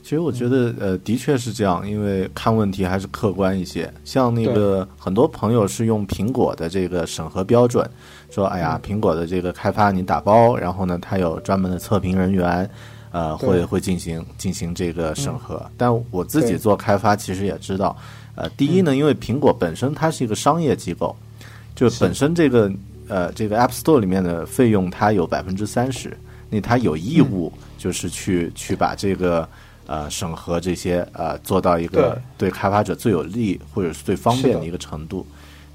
[0.02, 3.88] 其实我觉得，呃，的确是这样，因为看问题还是客观一些。
[4.04, 7.88] 像那个很多朋友是用苹果的这个审核标准，
[8.28, 12.68] 说，哎呀，苹果的这个开发你打包，然后呢，它有专门的测评人员，
[13.12, 15.64] 呃，会会进行进行这个审核。
[15.76, 17.96] 但我自己做开发，其实也知道，
[18.34, 21.14] 呃，第一呢，因为苹果本身它是一个商业机构，
[21.76, 22.70] 就本身这个
[23.06, 26.18] 呃这个 App Store 里面的费用它有百分之三十，
[26.50, 29.48] 那它有义务就是去去把这个。
[29.92, 32.50] 呃，审核这些呃，做到一个对。
[32.50, 35.26] 开发者最有利或者是最方便的一个程度。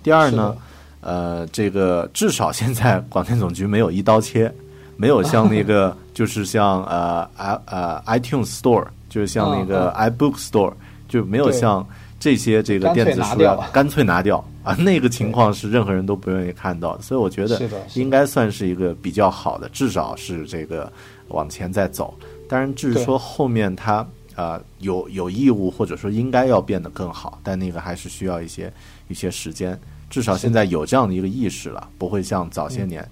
[0.01, 0.57] 第二呢，
[1.01, 4.51] 呃，这个至少现在广电总局没有一刀切，
[4.97, 10.74] 没有像那个就是像呃 i 呃 iTunes Store，就是像那个 iBook Store，
[11.07, 11.88] 就没有像
[12.20, 14.43] 这些这个电子书要干脆拿掉。
[14.63, 16.97] 啊， 那个情况是任何人都不愿意看到。
[16.97, 17.03] 的。
[17.03, 17.61] 所以我觉得
[17.93, 20.91] 应该算是一个比较好的，至少是这个
[21.28, 22.18] 往前在走。
[22.48, 28.72] 当然，至于说后面它呃有有义务或者说应该要变得更好，但那个还是需要一些
[29.08, 29.80] 一些时间。
[30.10, 33.06] 至少现在有这样的一个意识了，不会像早些年。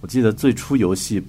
[0.00, 1.20] 我记得最初游戏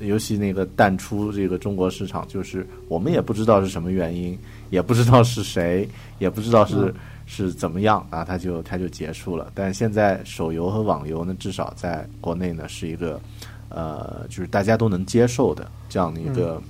[0.00, 4.36] 游戏那个淡出这个中国市场，就是我们也不知道是什么原因，
[4.70, 5.88] 也不知道是谁，
[6.18, 6.92] 也不知道是
[7.24, 9.52] 是怎么样啊，它就它就结束了。
[9.54, 13.20] 但现在手游和网游呢，至少在国内呢是一个
[13.68, 16.60] 呃，就是大家都能接受的这样的一个。
[16.60, 16.62] 嗯，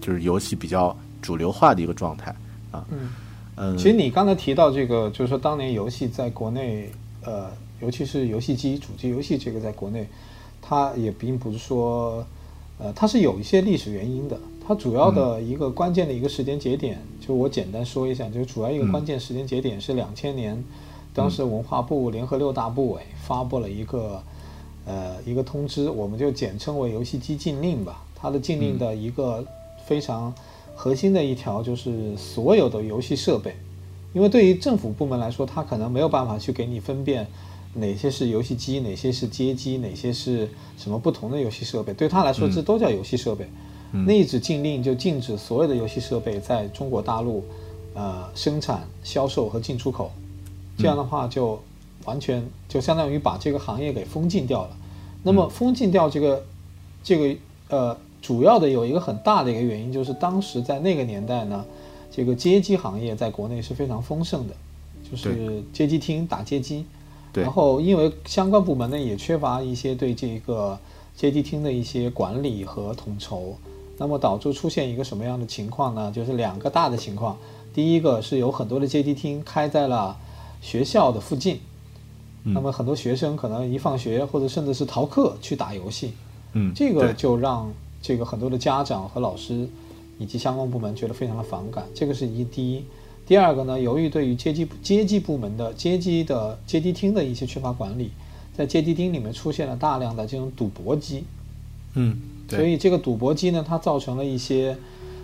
[0.00, 2.34] 就是游戏比较主流化的一个状态
[2.70, 2.84] 啊。
[2.90, 3.10] 嗯
[3.56, 6.90] 嗯，其实你刚才提到这个，就是说当年游戏在国内，
[7.22, 10.06] 呃，尤其是游戏机、主机游戏这个在国内，
[10.62, 12.24] 它也并不是说，
[12.78, 14.38] 呃，它是有一些历史原因的。
[14.66, 20.62] 它主要的一个关键的一个时间节点，就我简单说一下，就主要一个关键时间节点是两千年，
[21.12, 24.22] 当时文化部联合六大部委发布了一个
[24.86, 28.04] 呃一个通知，我们就简称为游戏机禁令吧。
[28.20, 29.44] 它的禁令的一个
[29.86, 30.34] 非常
[30.74, 33.54] 核心的一条就是所有的游戏设备，
[34.12, 37.26] 因为对于政府部门来说，它可能没有办法去给你分辨
[37.74, 40.48] 哪些是游戏机，哪些是街机，哪些是
[40.78, 41.92] 什么不同的游戏设备。
[41.92, 43.46] 对他来说，这都叫游戏设备。
[43.92, 47.44] 那一纸禁令就禁止所有的游戏设备在中国大陆
[47.94, 50.10] 呃生产、销售和进出口。
[50.78, 51.60] 这样的话，就
[52.04, 54.76] 完全就相当于把这个行业给封禁掉了。
[55.22, 56.44] 那么封禁掉这个
[57.02, 57.96] 这个呃。
[58.22, 61.64] 主要的有一个很大的一个原因，就是当时在那个年代呢，
[62.12, 64.54] 这个街机行业在国内是非常丰盛的，
[65.10, 66.84] 就是街机厅打街机。
[67.32, 67.42] 对。
[67.42, 70.78] 然后因为相关部门呢也缺乏一些对这个
[71.16, 73.56] 街机厅的一些管理和统筹，
[73.96, 76.12] 那么导致出现一个什么样的情况呢？
[76.12, 77.38] 就是两个大的情况，
[77.72, 80.16] 第一个是有很多的街机厅开在了
[80.60, 81.58] 学校的附近，
[82.42, 86.12] 那么很多学生可能一放学或者甚至是逃课去打游戏，
[86.52, 87.72] 嗯，这个就让。
[88.02, 89.68] 这个很多的家长和老师
[90.18, 92.84] 以及相关部门觉得非常的反感，这个是一第一。
[93.26, 98.10] 第二个呢，由于对于街机街机部门的阶级的街机厅的一些缺乏管理，
[98.56, 101.24] 在街机厅里面出现了大量的这种赌博机，
[101.94, 104.76] 嗯，所以这个赌博机呢，它造成了一些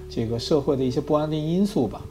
[0.08, 2.02] 这个社会的一些不安定因素吧。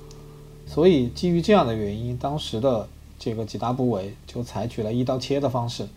[0.67, 2.87] 所以基于这样的原因，当时的
[3.17, 5.87] 这个几大部委就采取了一刀切的方式，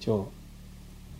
[0.00, 0.26] 就。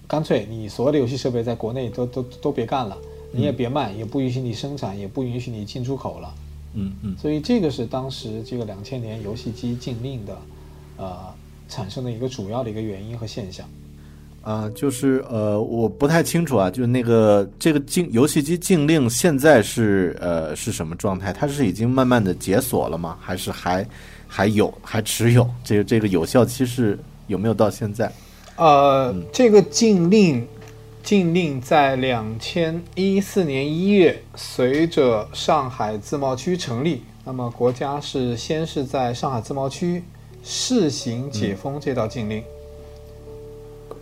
[0.09, 2.96] 干脆你所有的游戏设备在国内都都都别干了，
[3.32, 6.34] 你也别卖，也不允许你生产，也不允许你进出口了。
[6.74, 7.16] 嗯嗯。
[7.18, 10.38] 所以这个是当时这个两千年游戏机禁令的，
[10.96, 11.18] 呃，
[11.68, 13.68] 产生的一个主要的一个原因和现象。
[14.42, 21.32] 啊，就是呃，我不太清楚啊，就是那个这个禁游戏机禁令现在是呃是什么状态？
[21.32, 23.18] 它是已经慢慢的解锁了吗？
[23.20, 23.84] 还是还
[24.28, 25.50] 还有还持有？
[25.64, 26.96] 这个这个有效期是
[27.26, 28.12] 有没有到现在？
[28.57, 30.48] 呃，这个禁令，
[31.02, 40.02] 禁令在两千一四年一月，随着上海自贸区成立，那么国家是先是在上海自贸区
[40.42, 42.42] 试行解封这道禁令。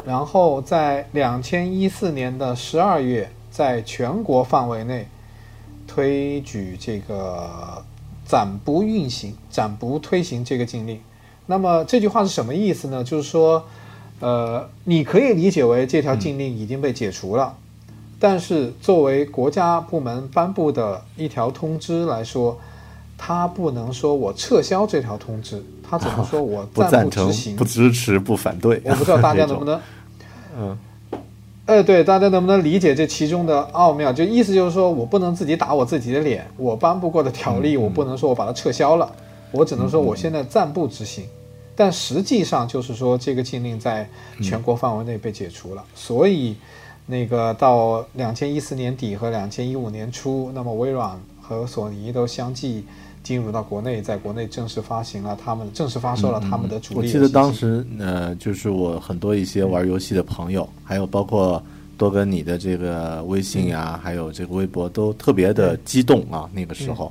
[0.07, 5.09] 然后在两千一四年的十二月，在全国范围内
[5.86, 7.82] 推举这个
[8.24, 11.00] 暂不运行、暂不推行这个禁令。
[11.46, 13.02] 那么这句话是什么意思呢？
[13.02, 13.66] 就是说，
[14.21, 17.55] 呃，你可以理解为这条禁令已经被解除了，
[18.19, 22.59] 但是作为国家部门颁布的一条通知来说，
[23.19, 27.57] 他不能说我撤销这条通知，他只能说我暂不执、行。
[27.57, 28.81] 不支持、不反对。
[28.85, 29.81] 我不知道大家能不能，
[30.59, 30.79] 嗯，
[31.67, 34.12] 哎，对，大家能不能理解这其中的奥妙？
[34.12, 39.11] 就意思就是说我不能自己打我自己的脸，我颁布过的条例，我不能说我把它撤销了，
[39.51, 41.25] 我只能说我现在暂不执行。
[41.77, 44.09] 但实际上就是说，这个禁令在
[44.43, 46.55] 全国范围内被解除了，所以
[47.07, 52.85] 那个到两千一四年底和两千一五年初，那么微软和索尼都相继
[53.22, 57.07] 进入到国内，在国内正式发行了他们正式发售了他们的主力。
[57.07, 61.62] 我记得当时呃，就是我很多一些玩游戏的朋友，还有包括
[61.97, 67.11] 多跟你的这个微信呀、还有这个微博都特别的激动啊，那个时候、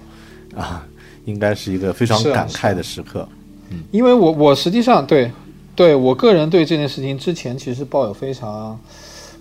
[0.55, 0.85] 啊，
[1.25, 2.73] 应该是一个非常感慨是啊。
[2.73, 3.01] 的时
[3.69, 3.75] 刻。
[3.91, 5.31] 因为我我实际上对，
[5.75, 8.79] 对我个人对这件事情之前其实抱有非常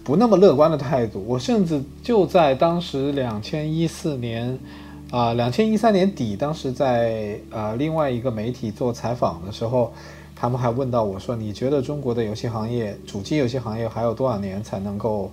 [0.05, 1.25] 不那么乐观的态度。
[1.27, 4.59] 我甚至就在当时两千一四年，
[5.11, 9.93] 啊、2两千一三年底，当时在呃另外一个媒体做采访的时候，
[10.35, 15.31] 他们还问到我说：“你觉得中国的游戏行业，主机游戏行业还有多少年才能够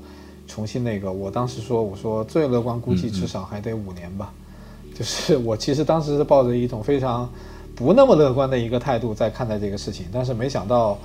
[0.48, 4.32] 重新那个？”我当时说：“我说最乐观估计至少还得五年吧。
[4.94, 7.28] 就是我其实当时是抱着一种非常
[7.80, 11.00] 不那么乐观的一个态度在看待这个事情，但是没想到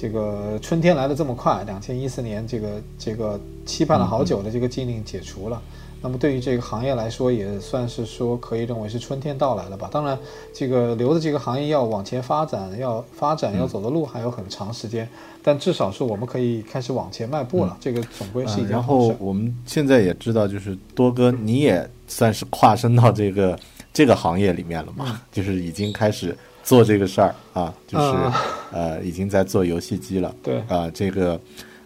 [0.00, 5.60] 这个春天来的这么快，两千一四年这个这个期盼了好久的这个禁令解除了。
[6.00, 9.88] 那么对于这个行业来说，也算是说可以认为是春天到来了吧。
[9.90, 10.16] 当然，
[10.52, 15.08] 这个留的这个行业要往前发展，要发展要走的路还有很长时间，
[15.44, 17.76] 但至少是我们可以开始往前迈步了。
[17.80, 19.10] 这个总归是一件好事。
[19.10, 23.56] 后我们现在也知道，就是多哥，你也算是跨身到这个
[23.92, 28.32] 这个行业里面了嘛，就是已经开始做这个事儿啊，就是、嗯
[28.72, 30.34] 呃，已经在做游戏机了。
[30.42, 31.40] 对啊、这个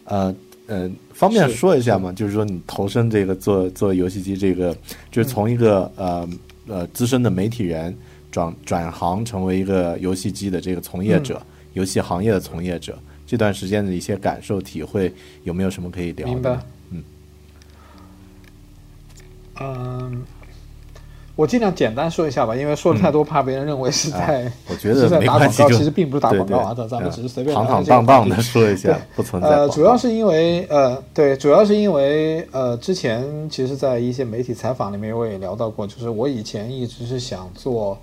[0.05, 0.35] 呃
[0.67, 2.13] 呃，方便说一下吗？
[2.13, 4.77] 就是说你投身这个做做游戏机这个，
[5.11, 6.29] 就是从一个、呃
[6.69, 7.97] 呃资深的媒体人
[8.31, 15.13] 转转行成为一个游戏机的这个从业者，嗯游戏行业的从业者，这段时间的一些感受体会，
[15.45, 16.67] 有没有什么可以聊的？
[16.91, 17.05] 嗯。
[19.61, 20.25] 嗯，
[21.37, 37.99] 我尽量简单说一下吧，因为说的太多，怕别人认为是在、嗯 我觉得是在没打广告，关系其实并不是打广告啊，对咱咱们嗯只是随便堂堂聊这个话题棒棒的说一下，不存在呃，主要是因为呃，对，主要是因为呃，之前其实，在一些媒体采访里面我也聊到过，就是我以前一直是想做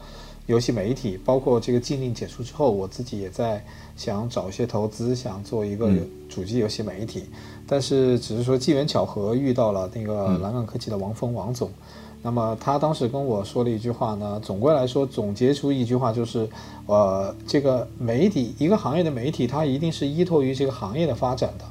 [0.45, 3.63] 游戏媒体，包括这个禁令解除之后，我自己也在
[3.97, 6.07] 想找一些投资，想做一个嗯。
[6.29, 7.25] 主机游戏媒体，
[7.67, 10.03] 但是只是说机缘巧合遇到了那嗯。
[10.03, 11.69] 个蓝港科技的王峰王总。
[12.25, 16.49] 那么他当时跟我说了一句话呢，总归来说，总结出一句话就是，
[16.85, 21.65] 呃，这个媒体一个行业的媒体，它一定是依托于这个行业的发展的，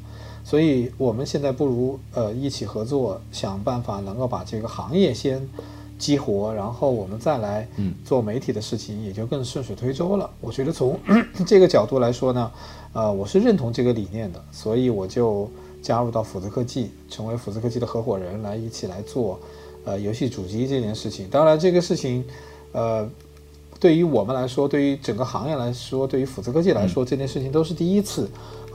[0.45, 5.49] 所以我们现在不如呃一起合作，想办法能够把这个行业先
[5.99, 7.67] 激活，然后我们再来
[8.05, 10.29] 做媒体的事情，也就更顺水推舟了。
[10.43, 10.99] 我觉得从
[11.47, 12.53] 这个角度来说呢，
[12.93, 15.49] 呃，我是认同这个理念的，所以我就
[15.81, 19.41] 加入到斧子科技，成为斧子科技的合伙人，来一起来做。
[19.85, 22.25] 呃，游戏主机这件事情，当然这个事情，
[22.73, 23.09] 呃，
[23.81, 28.29] 对于我们来说，对于整个行业来说，对于斧子科技来说，这件事情都是第一次，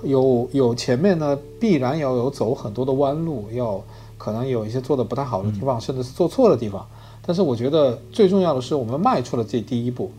[0.04, 3.82] 有有前面呢必然要有走很多的弯路，要
[4.18, 6.86] 可能有一些做的不太好的地方，甚至是做错的地方。
[7.26, 10.12] 但是我觉得最重要的是，我们迈出了这第一步。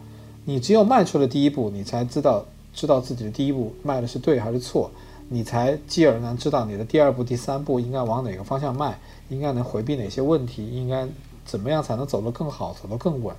[0.44, 4.90] 你只有迈出了第一步，你才知道知道自己的第一步迈的是对还是错，
[5.28, 8.98] 你才继而能知道你的第二步、第三步应该往哪个方向迈，
[9.28, 11.06] 应该能回避哪些问题，应该
[11.44, 13.34] 怎么样才能走得更好、走得更稳。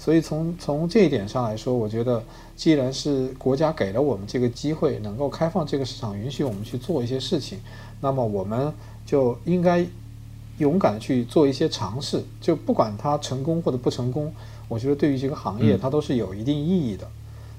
[0.00, 2.22] 所以从从这一点上来说，我觉得
[2.54, 7.58] 既然是国家给了我们这个机会，能够开放这个市场，允许我们去做一些事情，
[8.00, 8.72] 那么我们
[9.04, 9.84] 就应该
[10.58, 12.22] 勇敢去做一些尝试。
[12.40, 14.32] 就不管它成功或者不成功，
[14.68, 17.08] 我觉得对于这个行业它都是有一定意义的。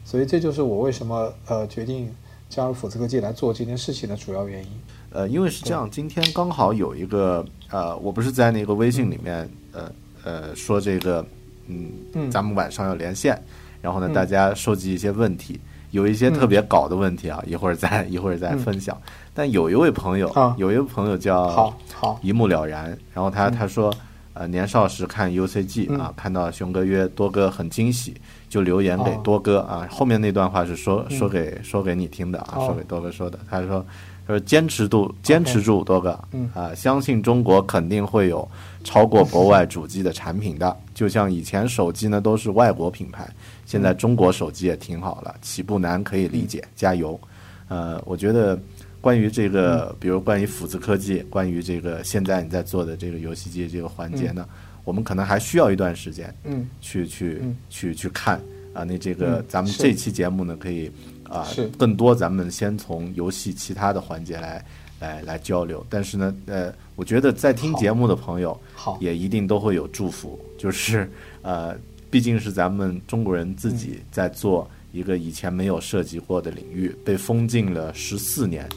[0.05, 2.09] 所以这就是我为什么呃决定
[2.49, 4.69] 加入斧子科技来做这件事情的主要原因。
[5.11, 9.91] 呃，因为是这样，今天刚好有一个呃，我不是在那个微信里面呃
[10.23, 11.25] 呃说这个，
[11.67, 13.39] 嗯，嗯咱们晚上要连线，
[13.81, 15.59] 然后呢，嗯大家收集一些问题，
[15.91, 18.95] 有一些特别搞的问题啊，一会儿再一会儿再分享。
[19.33, 23.91] 但有一位朋友，啊有一位朋友叫好好，一目了然，然后他他说，
[24.33, 28.15] 呃，年少时看 UCG 啊，看到熊哥约多哥很惊喜，
[28.47, 29.87] 就留言给哦多哥啊。
[29.89, 33.37] 后面那段话是说说给说给你听的啊，哦说给多哥说的。
[33.49, 33.85] 他说，
[34.25, 36.17] 他说坚持住坚持住多哥，
[36.53, 38.47] 啊，相信中国肯定会有
[38.83, 40.77] 超过国外主机的产品的。
[40.93, 43.27] 就像以前手机呢都是外国品牌，
[43.65, 47.19] 现在中国手机也挺好了，起步难可以理解，加油。
[47.67, 48.59] 呃，我觉得
[49.01, 54.47] 关于这个，比如关于斧子科技，关于这个现在你在做的这个游戏机这个环节呢，
[54.83, 57.55] 我们可能还需要一段时间，嗯，去去嗯。
[57.69, 58.41] 去去看。
[58.73, 58.83] 啊。
[58.83, 60.91] 那这个咱们这期节目呢，可以
[61.23, 61.47] 啊，
[61.77, 64.65] 更多咱们先从游戏其他的环节来
[64.99, 65.85] 来来交流。
[65.89, 71.09] 但是呢，呃，我觉得在听节目的朋友好，也一定都会有祝福，就是
[71.41, 71.75] 呃，
[72.09, 78.67] 毕竟是咱们中国人自己在做一个以前没有涉及过的领域，被封禁了十四年，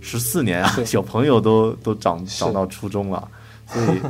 [0.00, 3.28] 十四年啊，小朋友都都长是长到初中了，
[3.66, 4.00] 所以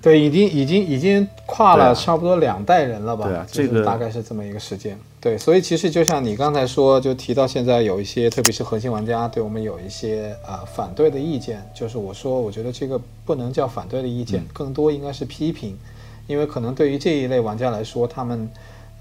[0.00, 3.26] 对，已经已经已经跨了差不多两代人了吧？
[3.26, 4.98] 对啊这个大概是这么一个时间。
[5.20, 15.78] 对，所以其实就像你刚才说，就提到现在有一些，特别是核心玩家对我们有一些呃反对的意见，就是我说，我觉得这个不能叫反对的意见，更多应该是批评，
[16.26, 18.50] 因为可能对于这一类玩家来说，他们。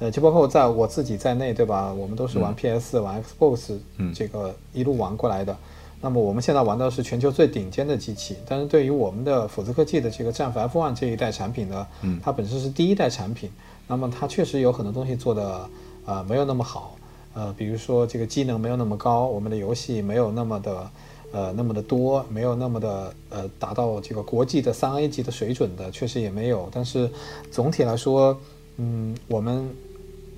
[0.02, 1.94] 呃，就包括在我自己在内，对吧？
[1.94, 5.56] 我们都是玩 PS、玩 Xbox，嗯这个一路玩过来的。
[6.02, 13.52] 那么我们现在玩的是全球最顶尖的机器，但是对于我们的斧子科技的这个战斧 F1 这一代产品呢，嗯它本身是第一代产品，
[13.86, 15.70] 那么它确实有很多东西做的
[16.08, 16.96] 呃没有那么好，
[17.36, 20.92] 呃，比如说这个机能没有那么高，我们的游戏没有那么的
[21.32, 26.68] 呃那么的多，没有那么的呃达到这个国际的三 A 级的水准的，确实也没有。
[26.72, 27.08] 但是
[27.52, 28.36] 总体来说，
[28.78, 29.70] 嗯，我们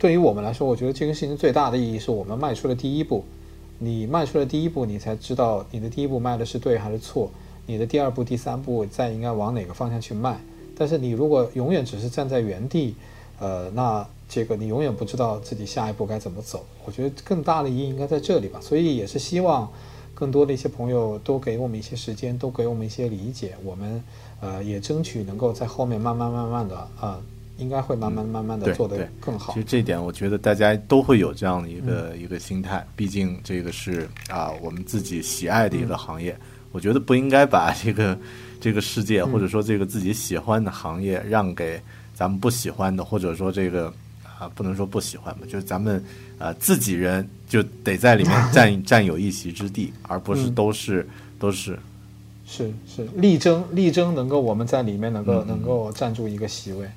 [0.04, 3.24] 对于我们来说，我觉得这个事情最大的意义是我们迈出了第一步。
[3.80, 7.32] 你迈出了第一步，你才知道你的第一步迈的是对还是错，
[7.68, 10.38] 你的第二步、第三步再应该往哪个方向去迈。
[10.78, 12.96] 但是你如果永远只是站在原地，
[13.40, 16.66] 呃，那这个你永远不知道自己下一步该怎么走。
[16.84, 18.60] 我觉得更大的意义应该在这里吧。
[18.62, 19.72] 所以也是希望
[20.14, 24.04] 更多的一些朋友多给我们一些时间，多给我们一些理解，我们
[24.42, 27.22] 呃也争取能够在后面慢慢慢慢的呃，
[27.64, 29.54] 应该会慢慢慢慢的做得更好。
[29.54, 29.66] 其实。
[29.66, 36.38] 这一点，我觉得大家都会有这样的一个、一个心态，毕竟这个是啊我们自己喜爱的一个行业。
[36.74, 38.18] 我觉得不应该把这个
[38.60, 41.80] 这个世界，或者说这个自己喜欢的行业，让给
[42.14, 43.94] 咱们不喜欢的，或者说这个
[44.24, 46.04] 啊不能说不喜欢吧，就是咱们
[46.38, 50.56] 啊自己人就得在里面 占占有一席之地，而不是嗯。
[50.56, 51.08] 都是
[51.40, 51.80] 都是。
[52.46, 53.08] 是是。
[53.16, 56.90] 力争力争能够我们在里面能够、能够占住一个席位，对。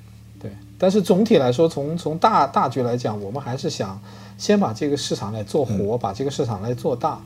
[0.77, 3.99] 但是总体来说，从从大大局来讲，我们还是想
[4.37, 7.19] 先把这个市场来做活，嗯把这个市场来做大。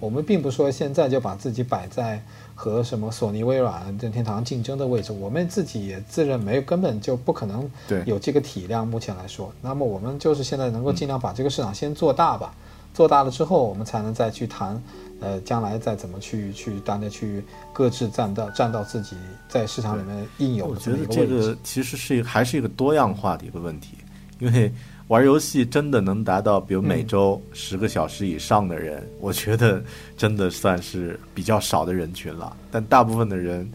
[0.00, 2.22] 我们并不说现在就把自己摆在
[2.54, 8.86] 和什么索尼、微软、任天堂竞争的位置，我们自己也自认没有根本就不可能对有这个体量。
[8.86, 12.54] 目前来说，那么我们就是现在能够尽量把这个市场先做大吧。
[12.94, 14.80] 做大了之后，我们才能再去谈，
[15.20, 17.42] 呃，将来再怎么去去大家去
[17.72, 19.16] 各自占到占到自己
[19.48, 21.48] 在市场里面应有我的这么一觉得这个位置。
[21.54, 23.96] 个其实是一个还是一个多样化的一个问题，
[24.38, 24.72] 因为
[25.08, 29.82] 玩游戏真的能达到，比如每周十个小时以上的人，我觉得
[30.16, 32.56] 真的算是比较少的人群了。
[32.70, 33.68] 但大部分的人，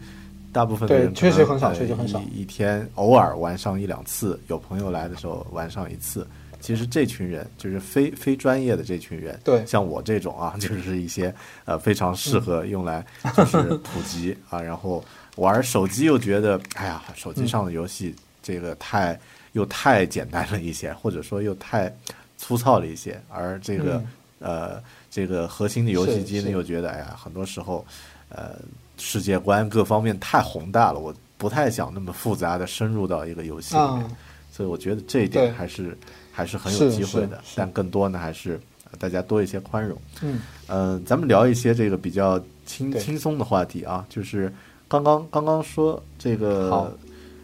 [0.51, 6.25] 大部分的人确实很少呃确实很少一一天偶尔玩上一两次，有朋友来的时候玩上一次。
[6.63, 9.65] 其实这群人就是非非专业的这群人，对。
[9.65, 11.33] 像我这种啊， 就是一些
[11.65, 13.05] 呃非常适合用来
[13.35, 15.03] 就是 普及啊，然后
[15.35, 19.19] 玩手机又觉得哎呀，手机上的游戏这个太
[19.51, 21.93] 又太简单了一些，或者说又太
[22.37, 24.01] 粗糙了一些，而这个、
[24.39, 27.85] 呃这个核心的游戏机呢，又觉得哎呀，很多时候
[28.29, 28.55] 呃
[28.97, 34.11] 世界观各方面太宏大了，我不太想那么复杂的深入到一个游戏里面，啊
[34.51, 35.97] 所以我觉得这一点还是
[36.35, 38.59] 还是很有机会的，但更多呢还是
[38.89, 39.95] 呃大家多一些宽容。
[40.21, 44.51] 嗯，嗯、咱们聊一些这个比较轻轻松的话题啊，就是
[44.87, 46.91] 刚刚刚刚说这个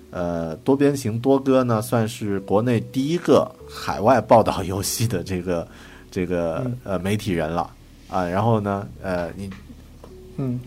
[0.09, 5.67] 呃多边形多哥呢，算是国内第一个海外报道游戏的这个
[6.09, 6.77] 这个、嗯。
[6.83, 7.71] 呃媒体人了。
[8.09, 8.25] 啊。
[8.27, 9.49] 然后呢，呃，你
[10.37, 10.59] 嗯，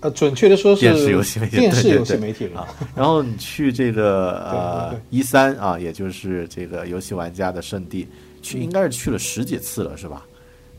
[0.00, 8.06] 呃，准确的说是电视游戏媒体电视游戏媒体人啊，然后你去这个 呃一三啊，也就是这个游戏玩家的圣地，
[8.40, 10.26] 去应该是去了十几次了，是吧？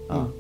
[0.08, 0.32] 啊，嗯。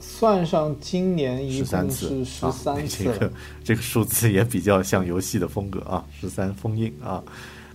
[0.00, 3.04] 算上今年一十三是十啊，三次。
[3.04, 3.32] 这个
[3.64, 7.20] 这个数字也比较像游戏的风格啊，十三封印啊。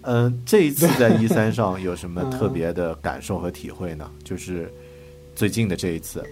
[0.03, 4.09] 嗯、这一次在一三上有什么特别的感受和体会呢？
[4.23, 4.71] 就是
[5.35, 6.23] 最近的这一次，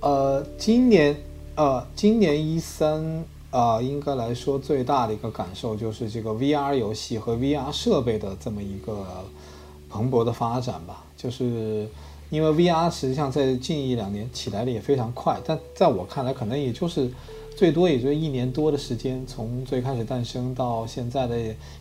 [0.00, 1.16] 呃，今年
[1.56, 9.06] 呃，今年一三啊，应该来说最大的一个感受就是这个 VR 游戏和 VR 设备的这么一个
[9.88, 11.02] 蓬勃的发展吧。
[11.16, 11.88] 就是
[12.28, 17.10] 因为 VR 实际上在近一两年起来的也非常快，但在我看来，可能也就是
[17.56, 21.38] 最多也就一年多的时间，从最开始诞生到现在的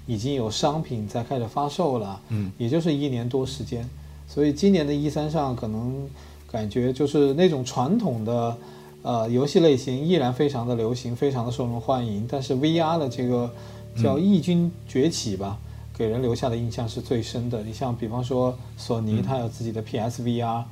[0.08, 3.86] 已经有商品在开始发售了，嗯，也就是一年多时间。
[4.26, 6.08] 所以今年的一三上可能
[6.50, 8.58] 感觉就是那种传统的
[9.06, 13.54] 呃游戏类型依然非常的流行，非常的受人欢迎，但是 VR 的这个
[14.02, 15.60] 叫异军崛起吧。
[15.96, 17.62] 给人留下的印象是最深的。
[17.62, 20.64] 你像比方说索尼，它有自己的 PSVR，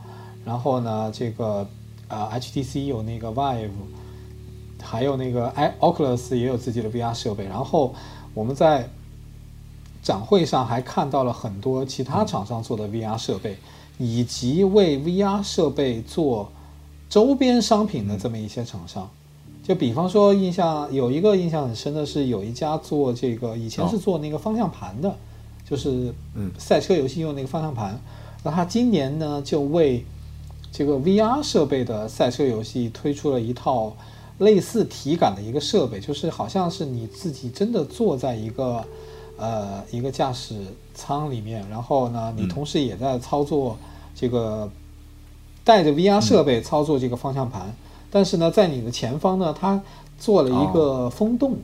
[0.43, 1.65] 然后呢，这个
[2.07, 3.69] 啊 HTC 有那个 Vive，
[4.81, 7.45] 还有那个 i Oculus 也有自己的 VR 设备。
[7.45, 7.93] 然后
[8.34, 8.89] 我们在
[10.01, 13.55] 展会上还看到了很多其他厂商做的 VR 设备，
[13.99, 16.51] 以及为 VR 设备做
[17.14, 19.07] 周边商品的这么一些厂商。
[19.61, 25.16] 就比方说，印象有一个印象很深的是，有一家做这个以前是做那个方向盘的，
[25.64, 28.01] 就是嗯赛车游戏用那个方向盘。
[28.43, 30.03] 那他今年呢，就为
[30.72, 33.95] 这个 VR 设备的赛车游戏推出了一套
[34.39, 38.84] 类似体感的一个设备，就是好像是你自己真的坐在一个
[39.38, 40.55] 呃一个驾驶
[40.95, 43.78] 舱里面，然后呢，你同时也在操作
[44.16, 44.68] 这个
[45.64, 47.76] 带着 VR 设备操作这个方向盘。
[48.11, 49.82] 但是呢，在你的前方呢，它
[50.20, 51.57] 做了一个风洞。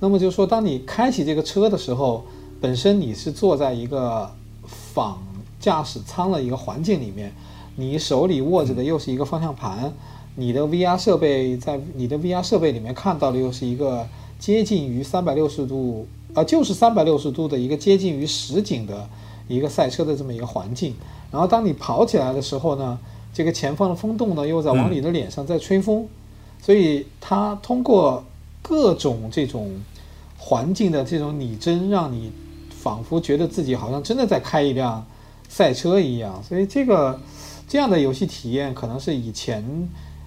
[0.00, 2.24] 那么就是说，当你开启这个车的时候，
[2.60, 4.30] 本身你是坐在一个
[4.66, 5.22] 仿
[5.58, 7.32] 驾驶舱的一个环境里面，
[7.76, 9.92] 你手里握着的又是一个方向盘，
[10.36, 14.06] 你的 VR 设备在你的 VR 设备里面看到的又是一个
[14.38, 19.08] 接近于三百六十度，呃，就是三百六十度的一个接近于实景的
[19.48, 20.94] 一个赛车的这么一个环境。
[21.30, 22.98] 然后当你跑起来的时候呢？
[23.32, 26.04] 这个前方的风洞呢，又在往你的脸上在吹风，
[26.60, 28.24] 所以它通过
[28.60, 29.70] 各种这种
[30.36, 32.32] 环境的这种拟真，让你
[32.70, 35.06] 仿佛觉得自己好像真的在开一辆
[35.48, 36.42] 赛车一样。
[36.42, 37.20] 所以这个
[37.68, 39.64] 这样的游戏体验，可能是以前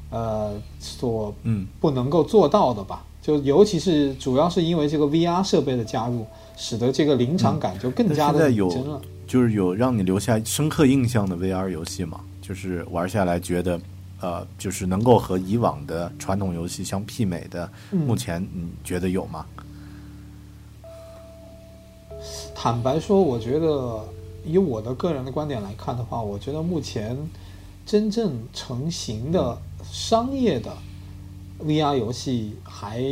[0.10, 3.04] 呃所嗯不能够做到的吧。
[3.22, 6.26] 就尤其是主要是因为这个 VR 设备的加入，
[6.56, 9.01] 使得这个临场感就更加的拟真了。
[9.26, 12.21] 就是有让你留下深刻印象的 VR 游戏吗？
[12.41, 13.80] 就是玩下来觉得，
[14.19, 19.45] 呃，就是能够和以往的传统游戏相媲美的，目前你觉得有吗？
[22.53, 24.05] 坦白说，我觉得
[24.45, 27.17] 以我的个人的观点来看的话，我觉得目前
[27.86, 30.71] 真正成型的商业的
[31.61, 33.03] VR 游戏还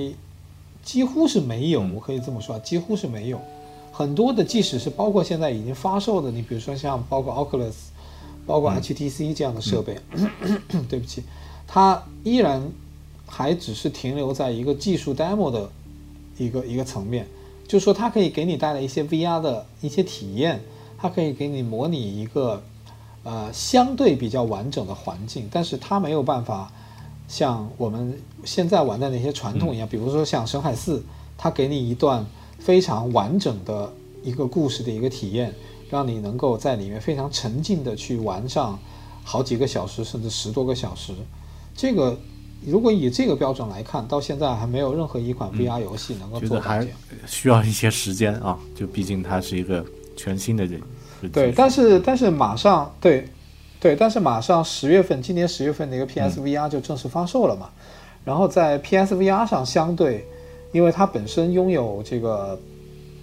[0.84, 3.42] 几乎是没有，我可以这么说，几乎是没有。
[4.02, 7.74] 很多的，即使是包括现在已经发售的，你比如说像包括 Oculus。
[8.44, 9.96] 包括 HTC 这样的设备，
[10.90, 11.24] 对不起，
[11.68, 12.60] 它依然
[13.28, 15.70] 还只是停留在一个技术 demo 的
[16.40, 17.28] 一个一个层面，
[17.68, 20.60] 就是说它可以给你带来一些 VR 的一些体验，
[20.98, 22.64] 它可以给你模拟一个
[23.24, 26.72] 呃相对比较完整的环境，但是它没有办法
[27.28, 30.98] 像我们现在玩的那些传统一样，比如说像《深海四》，
[31.38, 32.26] 它给你一段
[32.62, 33.92] 非常完整的
[34.24, 35.54] 一个故事的一个体验。
[35.90, 38.80] 让你能够在里面非常沉浸的去玩上
[39.26, 41.12] 好几个小时，甚至十多个小时。
[41.76, 42.18] 这个
[42.66, 46.88] 如果以这个标准来看，到现在还没有任何一款 VR 游戏能够做到这样。
[47.28, 49.86] 需要一些时间啊，就毕竟它是一个
[50.16, 50.82] 全新的人。
[51.34, 53.28] 对，但是但是马上对
[53.82, 57.70] 对，但是马上十月份，今年十月份的一个 PSVR 就正式发售了嘛。
[58.24, 60.26] 然后在 PSVR 上，相对
[60.72, 62.60] 因为它本身拥有这个。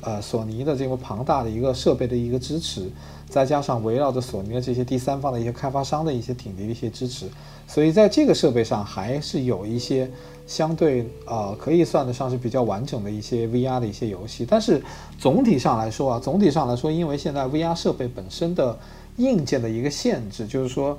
[0.01, 2.89] 呃，索尼的这个庞大的一个设备的一个支持，
[3.29, 7.27] 再加上围绕着索尼的这些第三方的一些开发商的一些挺的一些支持，
[7.67, 10.09] 所以在这个设备上还是有一些
[10.47, 14.47] 相对呃可以算得上是比较完整的一些 VR 的一些游戏。
[14.49, 14.81] 但是
[15.19, 18.79] 总体上来说啊，总体上来说，因为现在 VR 设备本身的
[19.17, 20.97] 硬件的一个限制，就是说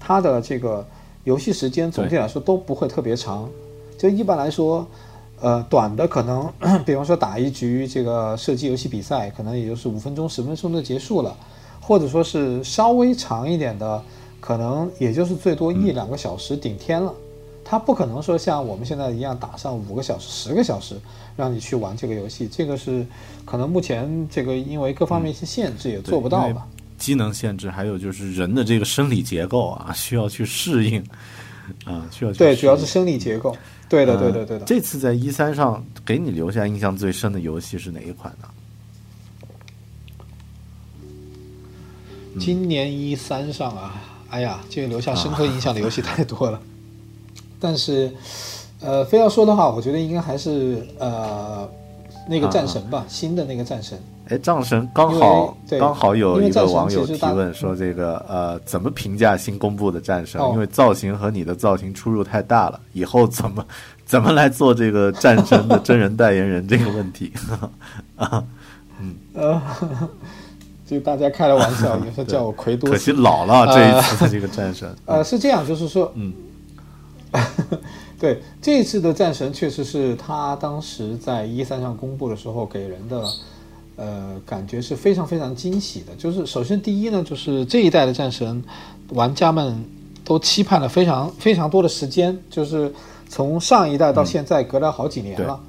[0.00, 0.84] 它的这个
[1.22, 3.48] 游戏时间总体来说都不会特别长，
[3.96, 4.84] 就一般来说。
[5.40, 6.52] 呃，短的可能，
[6.84, 11.34] 比方说打一局这个射击游戏比赛，可能也就是五分钟、十分钟就结束了，
[11.80, 14.02] 或者说是稍微长一点的，
[14.38, 17.12] 可能也就是最多一两个小时顶天了。
[17.64, 20.96] 它不可能说像我们现在一样打上五个小时、十个小时
[21.36, 23.06] 让你去玩这个游戏，这个是
[23.44, 26.66] 可能目前这个因为各方面一些限制也做不到吧。
[26.98, 31.02] 机能限制，还有就是人的这个生理结构啊，需要去适应
[31.84, 33.56] 啊，需要对，主要是生理结构。
[33.90, 34.64] 对的，对的，对的。
[34.64, 38.48] 这次在一三上给你留下印象最深的游戏是哪一款呢？
[42.38, 46.60] 今年一三上啊，哎呀，这个留下深刻印象的游戏太多了。
[47.58, 48.10] 但是，
[48.80, 51.68] 呃，非要说的话，我觉得应该还是呃，
[52.28, 54.00] 那个战神吧，新的那个战神。
[54.30, 60.40] 哎，战神刚好刚好有一个网友提问说，这个呃，怎么评价新公布的战神？
[60.52, 63.66] 因为造型和你的造型出入太大了，以后怎么
[64.06, 67.32] 怎么来做这个战神的真人代言人这个问题？
[68.16, 68.44] 啊，
[69.00, 69.60] 嗯，呃，
[70.86, 74.94] 就大家开了玩笑，有时候叫我奎多，可惜老了这一次的这个战神。
[75.06, 76.32] 呃，是这样，就是说，嗯。
[78.18, 83.24] 对这一次的战神，确实是他当时在一三上公布的时候，给人的
[84.00, 86.06] 呃感觉是非常非常惊喜的。
[86.16, 88.64] 就是首先第一呢，就是这一代的战神，
[89.10, 89.84] 玩家们
[90.24, 92.90] 都期盼了非常非常多的时间，就是
[93.28, 95.60] 从上一代到现在隔了好几年了。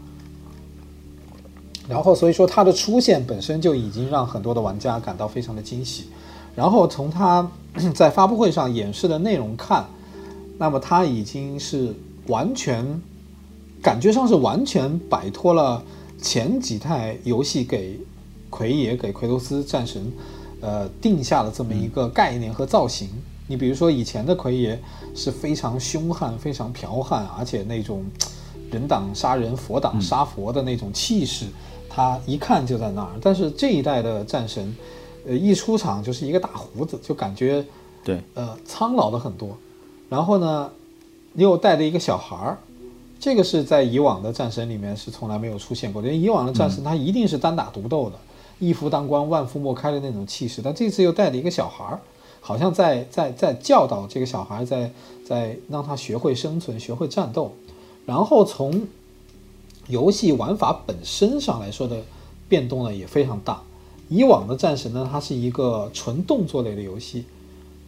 [1.89, 6.05] 然后所以说它的出现本身就已经让很多的玩家感到非常的惊喜。
[6.55, 7.45] 然后从它
[7.93, 9.85] 在发布会上演示的内容看，
[10.57, 11.93] 那么它已经是。
[12.27, 13.01] 完全
[13.81, 15.83] 感觉上是完全摆脱了
[16.21, 17.99] 前几代游戏给
[18.51, 20.13] 奎爷给奎托斯战神
[20.61, 23.09] 呃定下了这么一个概念和造型。
[23.47, 24.79] 你比如说以前的奎爷
[25.15, 28.05] 是非常凶悍、非常剽悍，而且那种
[28.69, 31.47] 人挡杀人、佛挡杀佛的那种气势，
[31.89, 33.11] 他一看就在那儿。
[33.19, 34.75] 但是这一代的战神，
[35.25, 37.65] 呃，一出场就是一个大胡子，就感觉
[38.03, 39.57] 对呃苍老了很多。
[40.07, 40.69] 然后呢？
[41.35, 42.57] 又带着一个小孩儿，
[43.17, 46.09] 这个是在以往的战神里面是从来没有出现过的。
[46.09, 48.19] 因为以往的战神他一定是单打独斗的，
[48.61, 50.61] 一夫当关万夫莫开的那种气势。
[50.63, 51.99] 但这次又带着一个小孩儿，
[52.39, 54.89] 好像在在在教导这个小孩，在
[55.25, 57.51] 在让他学会生存，学会战斗。
[58.05, 58.87] 然后从
[59.87, 62.01] 游戏玩法本身上来说的
[62.47, 63.61] 变动呢也非常大。
[64.09, 67.25] 以往的战神呢，它是一个纯动作类的游戏。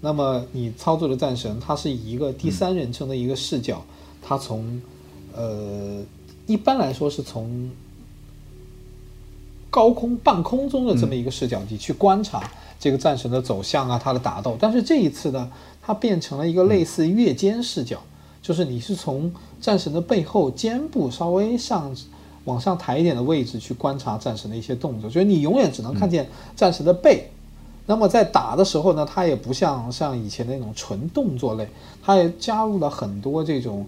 [0.02, 3.82] 那么你操作的战神，它是以一个第三人称的一个视角，
[4.22, 4.82] 它从，
[5.36, 6.02] 呃，
[6.46, 7.70] 一般来说是从
[9.74, 12.44] 高空半空中的这么一个视角，你去观察
[12.80, 14.56] 这个战神的走向啊，他的打斗。
[14.60, 15.52] 但是这一次呢，
[15.82, 18.00] 它变成了一个类似越肩视角，
[18.40, 21.92] 就是你是从战神的背后肩部稍微上
[22.46, 27.32] 往上抬一点的位置去观察战神的一些动作，所以你永远只能看见战神的背。
[27.88, 31.68] 那么在打的时候呢，它也不像像以前那种纯动作类，
[32.04, 33.84] 它也加入了很多这种，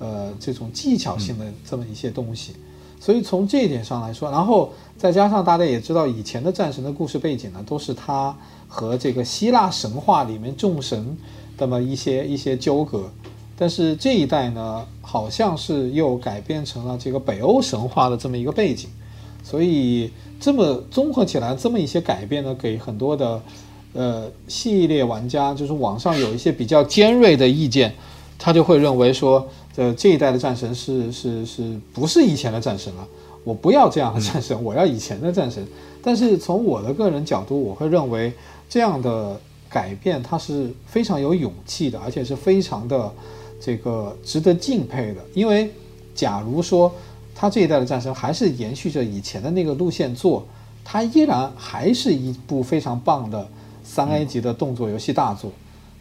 [0.00, 2.54] 呃，这种技巧性的这么一些东西。
[3.00, 8.36] 所以从这一点上来说，然后再加上大家也知道，以前的战神的故事背景呢，都是他
[8.66, 11.16] 和这个希腊神话里面众神
[11.56, 13.10] 的么一些一些纠葛。
[13.56, 18.88] 但是这一代呢，好像是又改变成了这个北欧神话的这么一个背景，
[19.42, 20.10] 所以。
[20.40, 23.42] 这么综合起来，这么一些改变呢，给很多的，
[23.92, 27.92] 呃，系列玩家，就是网上有一些比较尖锐的意见，
[28.38, 29.44] 他就会认为说，
[29.78, 33.08] 呃，这一代的战神是是是不是以前的战神了？
[33.44, 35.64] 我不要这样的战神，我要以前的战神。
[36.02, 38.32] 但是从我的个人角度，我会认为
[38.68, 43.12] 这样的改变它是非常有勇气的，而且是非常的
[43.60, 45.20] 这个值得敬佩的。
[45.32, 45.70] 因为
[46.14, 46.92] 假如说。
[47.40, 50.44] 他这一代的战神还是延续着以前的那个路线做，
[50.82, 53.46] 它依然还是一部非常棒的
[53.84, 55.52] 三 A 级的动作游戏大作。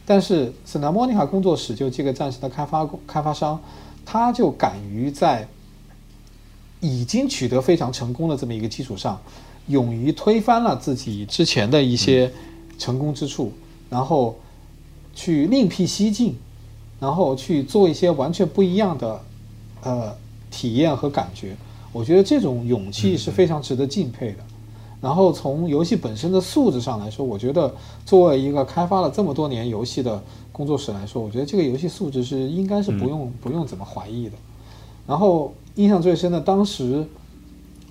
[0.08, 3.62] 但是 Santa Monica 工作室就这个暂时的开发开发商，
[4.04, 5.48] 他就敢于在
[6.80, 9.22] 已经取得非常成功的这么一个基础上，
[9.68, 12.32] 勇于推翻了自己之前的一些
[12.80, 13.52] 成功之处，
[13.90, 14.36] 然后
[15.14, 16.36] 去另辟蹊径，
[17.00, 19.22] 然后去做一些完全不一样的，
[19.84, 20.16] 呃。
[20.50, 21.56] 体验和感觉，
[21.92, 24.38] 我觉得这种勇气是非常值得敬佩的。
[25.02, 27.74] 然后从游戏本身的素质上来说，我觉得
[28.06, 30.22] 作为一个开发了这么多年游戏的
[30.52, 34.34] 工作室来说，我觉得这个游戏素质是应该是不用不用怎么怀疑的。
[35.06, 37.08] 然后印象最深的，当时，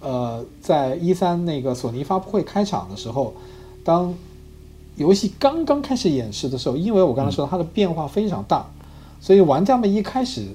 [0.00, 3.34] 呃，在一三那个索尼发布会开场的时候，
[3.84, 4.14] 当
[4.96, 8.66] 游戏刚刚开始演示的时候，因为我刚才说它的变化非常大，
[9.20, 10.46] 所以玩家们一开始。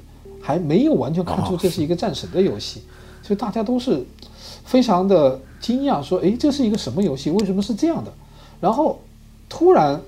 [0.43, 2.81] 还没有完全看出这是一个战神的游戏，
[3.21, 4.03] 所以大家都是
[4.65, 7.29] 非常的惊讶，说：“哎，这是一个什么游戏？
[7.29, 8.11] 为什么是这样的？”
[8.59, 8.99] 然后
[9.49, 9.99] 突然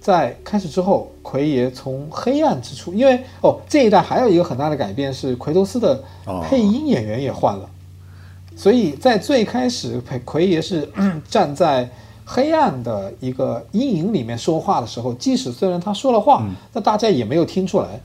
[0.00, 6.02] 在开始之后，奎爷从黑暗之处，因为哦，这一代还有一个很大的改变是奎托斯的
[6.42, 7.68] 配音演员也换了，
[8.54, 10.88] 所以在最开始奎奎爷是
[11.28, 11.90] 站在
[12.24, 18.00] 黑暗的一个阴影里面说话的时候，即使虽然他说了话，那大家也没有听出来。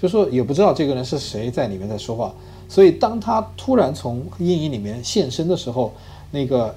[0.00, 2.34] 就说也不知道这个人是谁在里面在说话，
[2.72, 5.92] 所以当他突然从阴影里面现身的时候，
[6.30, 6.74] 那个，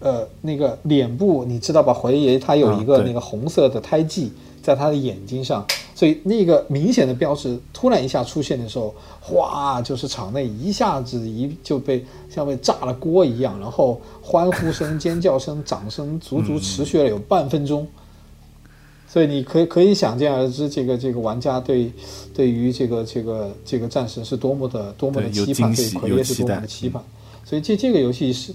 [0.00, 1.94] 呃，那个脸部你知道吧？
[1.94, 5.64] 怀爷他有一个那个红色的胎记在他的眼睛上，
[5.94, 17.86] 所以那个明显的标志突然一下出现的时候，哗，就是场内一下子一就被像被炸了锅一样，然后欢呼声、尖叫声、掌声足足持续了有半分钟。
[19.12, 21.90] 所以你可以可以想见而知，这个这个玩家对
[22.32, 27.02] 对于这个这个这个战神是多么的多么的期盼，对奎爷是多么的期盼。
[27.44, 28.54] 所以这这个游戏是。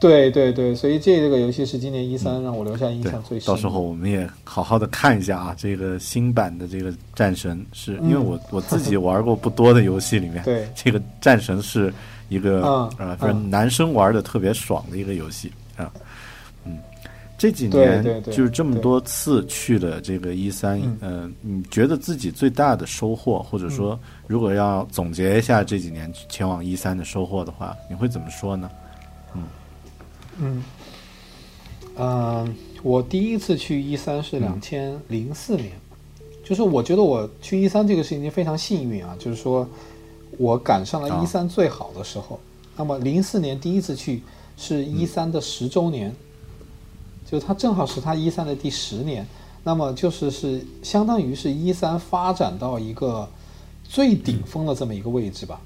[0.00, 3.46] 对对对，所以这个游戏是今年一三让我留下印象最深。
[3.46, 11.92] 到时候我们也好好的看一下啊，这个新版的这个战神，是因为我我自己玩过不多的游戏里面， 对这个战神是
[12.30, 12.62] 一个
[12.98, 15.92] 呃，反正男生玩的特别爽的一个游戏啊。
[15.94, 16.00] 嗯，
[17.40, 28.70] 这几年就是这么多次去了这个一三，嗯，你觉得自己最大的收获，或者说如果要总结一下这几年前往一三的收获的话，你会怎么说呢？
[30.38, 30.62] 嗯，
[31.96, 35.72] 嗯，我第一次去一三是两千零四年，
[36.44, 39.66] 就是我觉得我去一三这个事情非常幸运啊，就是说
[40.36, 42.38] 我赶上了一三最好的时候。
[42.76, 44.22] 那么零四年第一次去
[44.58, 46.14] 是一三的十周年，
[47.30, 49.26] 就它正好是它一三的第十年，
[49.62, 53.28] 那么就是是相当于是一三发展到一个
[53.84, 55.60] 最顶峰的这么一个位置吧。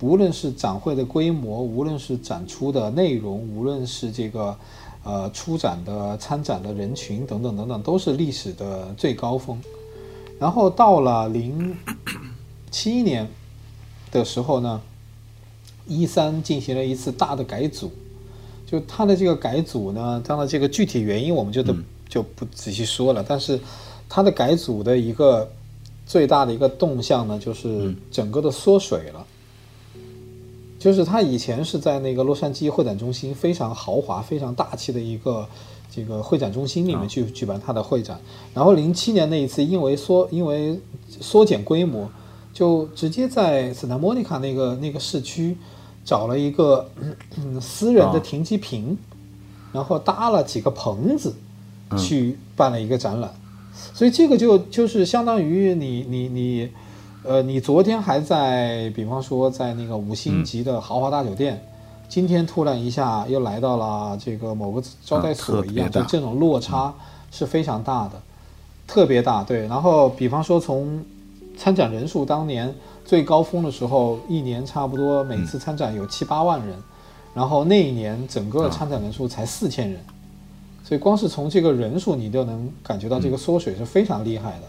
[0.00, 4.56] 无论是展会的规模，无论是展出的内容，无论是这个，
[5.04, 9.58] 呃，出展的参展的人群等等等等，都是历史的最高峰。
[10.38, 11.76] 然后到了零
[12.70, 13.28] 七年
[14.10, 14.80] 的时候呢，
[15.86, 17.90] 一三进行了一次大的改组，
[18.70, 21.74] 就它的这个改组呢，当然这个具体原因我们就都
[22.08, 23.24] 就不仔细说了。
[23.26, 23.58] 但是
[24.08, 25.50] 它的改组的一个
[26.06, 29.26] 最大的一个动向呢，就是整个的缩水了。
[30.78, 35.46] 就是他以前是在那个洛杉矶会展中心非常豪华、非常大气的一个
[35.94, 38.18] 这个会展中心里面去举办他的会展，
[38.54, 40.80] 然后零七年那一次因为缩因为
[41.20, 42.08] 缩减规模，
[42.54, 45.54] 就直接在 Santa Monica 那个那个市区
[46.04, 46.88] 找了一个
[47.36, 48.96] 嗯私人的停机坪，
[49.72, 51.34] 然后搭了几个棚子
[51.98, 53.30] 去办了一个展览，
[53.94, 56.68] 所以这个就就是相当于你你你。
[57.22, 61.62] 呃，你昨天还在，比方说在那个五星级的豪华大酒店，
[62.08, 66.94] 今天突然一下又来到了这个某个招待所一样，就这种落差
[67.30, 68.12] 是非常大的，
[68.86, 69.44] 特别大。
[69.44, 71.04] 对，然后比方说从
[71.58, 72.74] 参展人数当年
[73.10, 76.78] 最高峰的时候，一年差不多每次参展有七八万人，
[77.34, 80.00] 然后那一年整个参展人数才四千人，
[80.84, 84.62] 所以光是从这个人数你就能感觉到这个缩水是非常厉害的。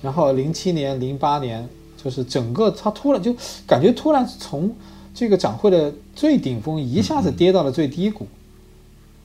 [0.00, 1.68] 然后零七年、零八年，
[2.00, 3.34] 就是整个它突然就
[3.66, 4.72] 感觉突然从
[5.12, 8.24] 这个展会的最顶峰一下子跌到了最低谷。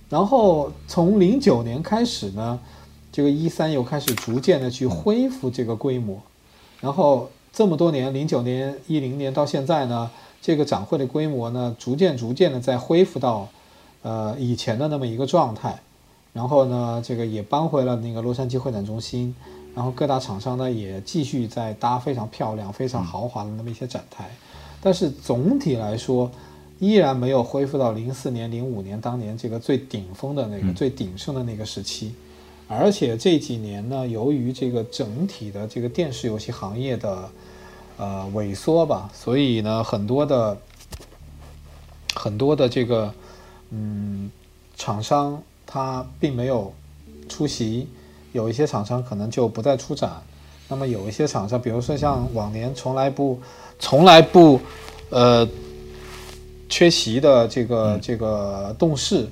[0.10, 2.60] 然后从零九年开始呢，
[3.12, 6.20] 这个一三又开始逐渐的去恢复这个规模。
[6.82, 10.10] 然后这么多年，零九年、一零年到现在呢，
[10.42, 13.48] 这个展会的规模呢，逐渐逐渐的在恢复到
[14.02, 15.80] 呃以前的那么一个状态。
[16.32, 19.36] 然后呢，这个也搬回了那个洛杉矶会展中心。
[19.76, 24.30] 然后各大厂商呢也继续在搭非常漂亮、非常豪华的那么一些展台，
[24.82, 26.30] 但是总体来说，
[26.80, 32.14] 依然没有恢复到零四年、零五年当年这个最顶峰的那个最鼎盛的那个时期。
[32.72, 37.30] 而且这几年呢，由于这个整体的这个电视游戏行业的
[37.98, 40.56] 呃萎缩吧，所以呢，很多的
[42.14, 43.12] 很多的这个
[43.72, 44.30] 嗯
[44.78, 46.72] 厂商他并没有
[47.28, 47.88] 出席。
[48.32, 50.22] 有一些厂商可能就不再出展，
[50.68, 53.40] 那么有一些厂商，比如说像往年从来不、
[53.80, 54.62] 从来不，
[55.10, 55.50] 呃，
[56.70, 59.28] 缺席的这个这个动视，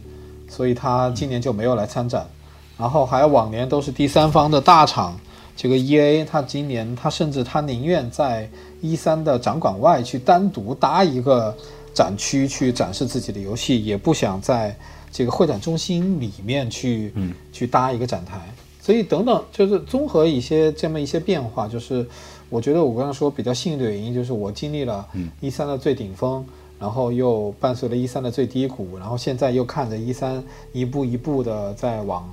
[0.50, 2.28] 所以他今年就没有来参展。
[2.78, 5.20] 然后还有往年都是第三方的大厂，
[5.56, 8.50] 这个 E A，他今年他甚至他宁愿在
[8.82, 11.56] 一三的展馆外去单独搭一个
[11.94, 14.78] 展区去展示自己的游戏，也不想在
[15.12, 17.12] 这个会展中心里面去
[17.52, 18.40] 去搭一个展台。
[18.80, 22.08] 所以等等，就是综合一些这么一些变化，就是
[22.50, 25.06] 我觉得我刚刚说比较幸运的原因，就是我经历了
[25.42, 26.46] 一三的最顶峰，
[26.80, 32.30] 然后又伴随了一三的最低谷，然后现在又看着一三一步一步的在往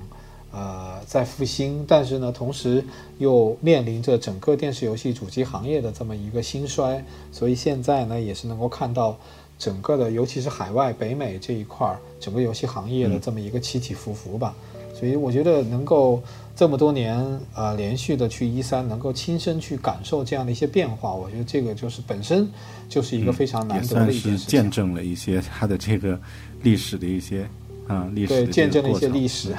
[0.55, 2.81] 呃在复兴，但是呢，同时
[3.17, 9.17] 又面临着整个电视游戏主机行业的这么一个兴衰，所以现在呢，也是能够看到
[9.59, 14.55] 整个的，尤其是海外北美这一块儿，整个游戏行业的这么一个起起伏伏吧。
[14.97, 16.23] 所以我觉得能够。
[16.57, 17.17] 这么多年
[17.53, 22.49] 啊，连续的去一三，能够亲身去感受这样的一些变化，我觉得这个就是本身
[22.87, 24.47] 就是一个非常难得的一件事情。
[24.47, 26.17] 见证了一些它的这个
[26.63, 27.45] 历史的一些
[27.87, 29.49] 啊历史见证了一些历史。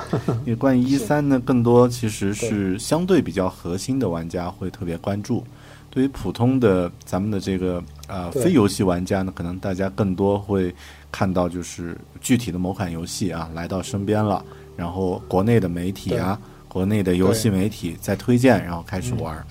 [0.45, 5.45] 因为关于一三呢，更多其实是相对比较核心的玩家会特别关注。
[5.91, 10.75] 对于普通的咱们的这个呃非游戏玩家呢，可能大家更多会
[11.11, 14.45] 看到就是具体的某款游戏啊来到身边了，
[14.77, 19.47] 然后国内的媒体啊，国内的游戏媒体在推荐，然后开始玩儿。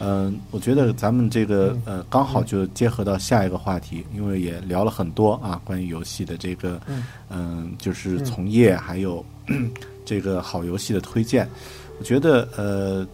[0.00, 6.80] 嗯，我觉得咱们这个呃，刚好就结合到下一个话题，因为也聊了很多啊，关于游戏的这个，
[7.28, 9.24] 嗯，就是从业还有
[10.04, 11.48] 这个好游戏的推荐。
[11.98, 13.04] 我觉得呃，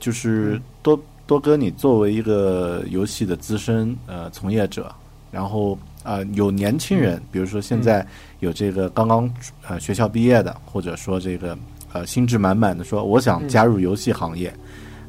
[0.00, 4.90] 就是多多哥，你作为一个游戏的资深呃从业者，
[5.30, 8.06] 然后啊、有年轻人，比如说现在
[8.40, 9.30] 有这个刚刚
[9.66, 11.58] 呃学校毕业的，或者说这个
[11.92, 14.50] 呃心智满满的说我想加入游戏行业。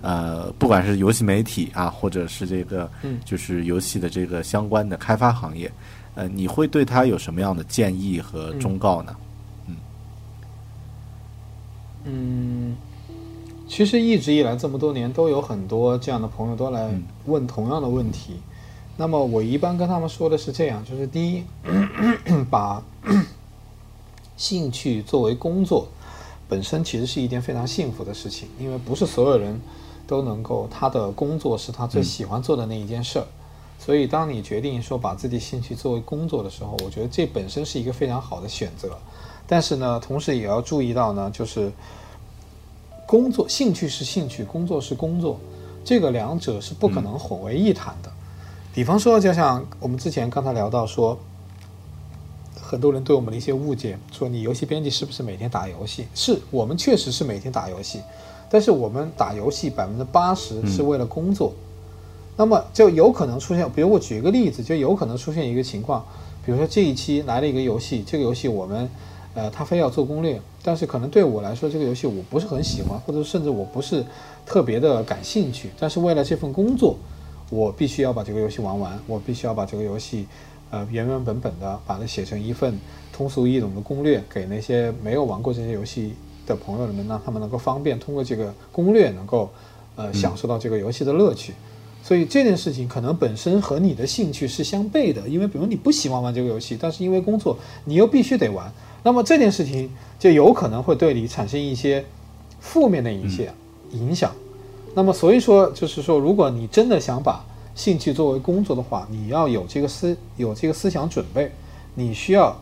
[0.01, 5.71] 呃，不管是游戏媒体啊，或者是这个，嗯就是游戏的这个相关的开发行业，
[6.15, 9.15] 呃，你会对他有什么样的建议和忠告呢？
[12.05, 12.77] 嗯，
[13.67, 16.89] 其实一直以来这么多年，都有很多这样的朋友都来
[17.25, 18.39] 问同样的问题。
[18.95, 21.43] 那么我一般跟他们说的是这样，就是第一，
[22.49, 22.81] 把
[24.37, 25.87] 兴趣作为工作，
[26.47, 29.59] 本身其实是一件非常幸福的事情，因为不是所有人
[30.09, 33.25] 都能够他的工作是他最喜欢做的那一件事儿。
[33.77, 38.97] 所以，当你决定说把自己兴趣作为工作的时候，我觉得这本身是一个非常好的选择。
[39.47, 41.71] 但是呢，同时也要注意到呢，就是
[43.05, 45.39] 工作兴趣是兴趣，工作是工作，
[45.85, 48.11] 这个两者是不可能混为一谈的。
[48.73, 51.17] 比方说，就像我们之前刚才聊到说，
[52.61, 56.05] 很多人对我们的一些误解，说你游戏编辑是不是每天打游戏？
[56.13, 58.01] 是我们确实是每天打游戏，
[58.49, 61.53] 但是我们打游戏百分之八十是为了工作。
[62.35, 66.05] 那么就有可能出现，比如我举一个例子，就有可能出现一个情况，
[66.45, 68.89] 比如说这一期来了一个游戏，这个游戏我们，
[69.33, 74.05] 呃，他非要做攻略，但是可能对我来说，这个游戏我不是很喜欢，或者甚至我不是
[74.45, 76.95] 特别的感兴趣，但是为了这份工作，
[77.49, 80.25] 我必须要把这个游戏玩完，我必须要把这个游戏，
[80.71, 82.79] 呃，原原本本的把它写成一份
[83.11, 86.13] 通俗易懂的攻略，给那些没有玩过这些游戏
[86.49, 89.49] 的朋友们，让他们能够方便通过这个攻略能够，
[89.95, 91.53] 呃，享受到这个游戏的乐趣。
[92.01, 98.71] 所以这件事情可能本身和你的兴趣是相悖的，因为比如你不喜欢玩这个游戏，但是因为工作你又必须得玩，
[99.03, 102.03] 那么这件事情就有可能会对你产生一些
[102.59, 103.51] 负面的一些
[103.91, 104.31] 影响。
[104.95, 107.45] 那么所以说，就是说，如果你真的想把
[107.75, 111.51] 兴趣作为工作的话，你要有这个思有这个思想准备，
[111.93, 112.59] 你需要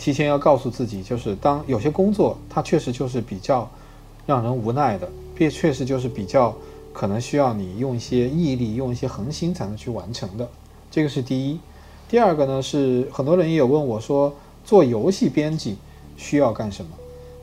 [0.00, 3.70] 提前要告诉自己，就是当有些工作它确实就是比较
[4.24, 5.06] 让人无奈的，
[5.38, 6.56] 也确实就是比较。
[6.92, 10.46] 可能需要你用一些毅力，用一些恒心才能去完成的，
[10.90, 11.58] 这个是第一。
[12.08, 14.34] 第二个呢是很多人也有问我说，
[14.64, 15.76] 做游戏编辑
[16.16, 16.90] 需要干什么？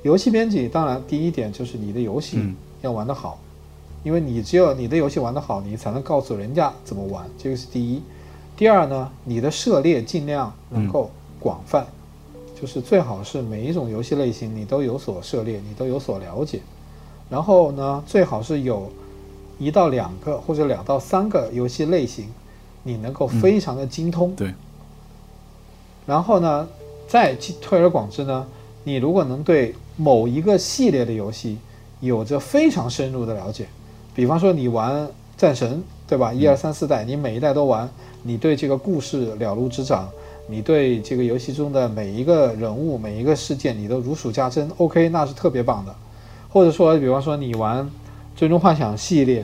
[0.04, 2.38] 游戏编辑当然第一点就是你的游戏
[2.82, 3.40] 要玩得好，
[4.04, 8.02] 因为你只有你的游戏玩得好，你才能告诉人家怎么玩，这个是第一。
[8.58, 11.88] 第二呢，你的涉猎尽量能够广泛，
[12.60, 16.62] 就是最好是每一种游戏类型你都有所涉猎，你都有所了解。
[17.30, 18.90] 然后呢，最好是有。
[19.60, 22.28] 一到两个或者两到三个游戏类型，
[22.84, 24.30] 你能够非常的精通。
[24.30, 24.54] 嗯、对。
[26.06, 26.68] 然后呢，
[27.08, 28.46] 再推而广之呢，
[28.84, 31.58] 你如果能对某一个系列的游戏
[32.02, 33.66] 有着非常深入的了解，
[34.14, 36.32] 比方说你玩战神，对吧？
[36.32, 37.90] 一二三四代，你每一代都玩，
[38.22, 40.08] 你对这个故事了如指掌，
[40.48, 44.70] 你对这个游戏中的每一个人物、每一个事件，你都如数家珍。
[44.78, 45.96] OK，那是特别棒的。
[46.50, 47.90] 或者说，比方说你玩。
[48.36, 49.44] 最终幻想系列，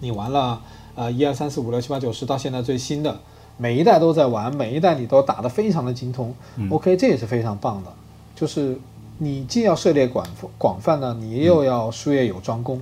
[0.00, 0.62] 你玩了
[0.94, 3.20] 呃一二三四五六七八九十到现在最新的，
[3.58, 6.34] 每一代都在玩，每一代你都打得非常的精通。
[6.56, 7.92] 嗯、OK，这也是非常棒的。
[8.34, 8.78] 就是
[9.18, 10.26] 你既要涉猎广
[10.56, 12.80] 广泛呢，你又要术业有专攻。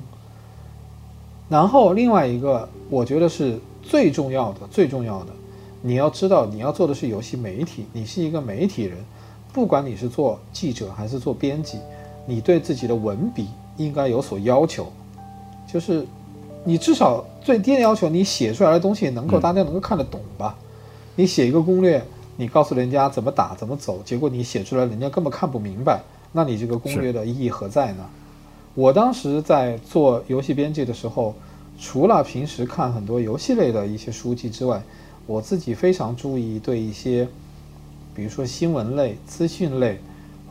[1.49, 5.33] 然后另外一个，我觉得是最重要的，最重要的，
[5.87, 8.97] 你要知道你要做的是游戏媒体，你是一个媒体人，
[9.53, 11.79] 不管你是做记者还是做编辑，
[12.25, 13.47] 你对自己的文笔。
[13.77, 14.87] 应该有所要求，
[15.67, 16.07] 就是
[16.63, 20.57] 你至少最低的要求，你写出来的东西能够大家能够看得懂吧？
[21.17, 22.01] 你写一个攻略，
[22.37, 26.01] 你告诉人家怎么打怎么走，结果你写出来人家根本看不明白，
[26.31, 28.07] 那你这个攻略的意义何在呢？
[28.77, 31.35] 我当时在做游戏编辑的时候，
[31.77, 34.81] 除了平时看很多游戏类的一些书籍之外，
[35.27, 37.29] 我自己非常注意对一些，
[38.15, 39.99] 比如说新闻类、资讯类，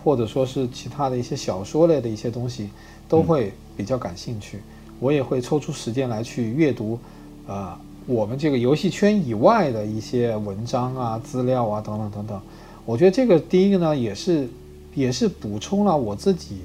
[0.04, 2.70] 或者说是其他的一些小说类的一些东西。
[3.10, 4.60] 都会比较感兴趣，
[5.00, 6.98] 我也会抽出时间来去阅读，
[7.46, 7.78] 呃，
[8.08, 12.42] 我们这个游戏圈以外的一些文章啊、资料啊等等等等。
[12.86, 14.48] 我觉得这个第一个呢，也是
[14.96, 16.62] 也是补充了我自己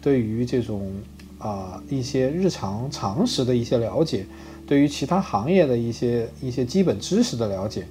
[0.00, 0.92] 对于这种
[1.38, 4.24] 啊一些日常常识的一些了解，
[4.68, 7.86] 对于其他行业的一些一些基本知识的了解。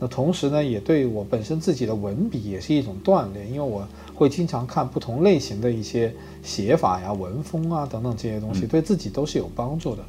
[0.00, 10.02] 那同时呢，也对我本身自己的文笔也是一种锻炼，因为我会经常看不同类型的一些写法呀、文风啊等等这些东西，对自己都是有帮助的。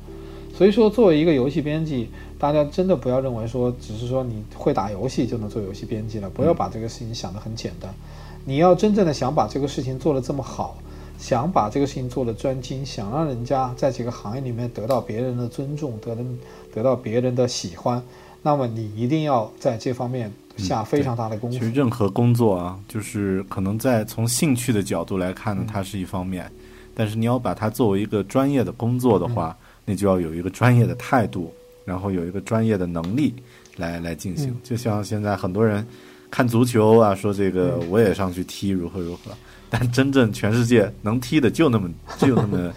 [0.58, 2.10] 所以说，作为一个游戏编辑，
[2.40, 7.94] 大家真的不要认为说，只是说你会打游戏就能做游戏编辑了，不要把这个事情想得很简单。
[8.46, 10.78] 你要真正的想把这个事情做得这么好，
[11.24, 16.40] 想把这个事情做得专精，想让人家在这个行业里面得到别人的尊重，得人
[16.74, 18.04] 得到别人的喜欢。
[18.42, 21.58] 那么你一定要在这方面下非常大的功夫。
[21.58, 26.44] 其实任何工作啊，就是可能在从兴趣的角度来看呢，它是一方面；
[26.94, 31.54] 但是你要把它作为一个专业的工作的话，那就要有一个专业的态度，
[31.86, 33.34] 然后有一个专业的能力
[33.78, 34.54] 来来进行。
[34.62, 35.88] 就像现在很多人
[36.30, 39.32] 看足球啊，说这个我也上去踢如何如何，
[39.74, 41.90] 但真正全世界能踢的就那么
[42.20, 42.72] 就那么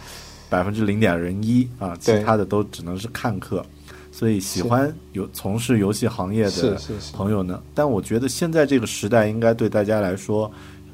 [0.48, 3.64] 百分之零点零一啊，其他的都只能是看客。
[4.10, 6.80] 所以喜欢有从事游戏行业的
[7.12, 10.50] 朋友呢，但我觉得现在这个时代应该对大家来说，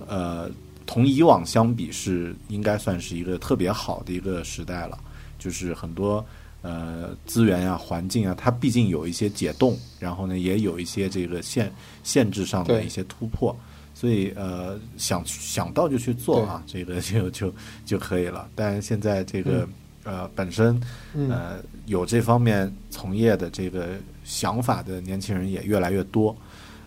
[0.08, 0.50] 呃，
[0.86, 4.98] 同以往相比是应该算是一个特别好的一个时代了。
[5.38, 6.24] 就是很多
[6.62, 11.72] 呃资源呀、环境啊，它毕竟有一些解冻，然后呢也有一些这个限
[12.02, 13.56] 限制上的一些突破，
[14.02, 17.54] 所以呃想想到就去做啊，这个 就就
[17.86, 18.48] 就可以了。
[18.56, 19.68] 但现在这个。
[20.04, 20.82] 呃，本身
[21.14, 23.90] 呃有这方面从业的这个
[24.24, 26.36] 想法的年轻人也越来越多。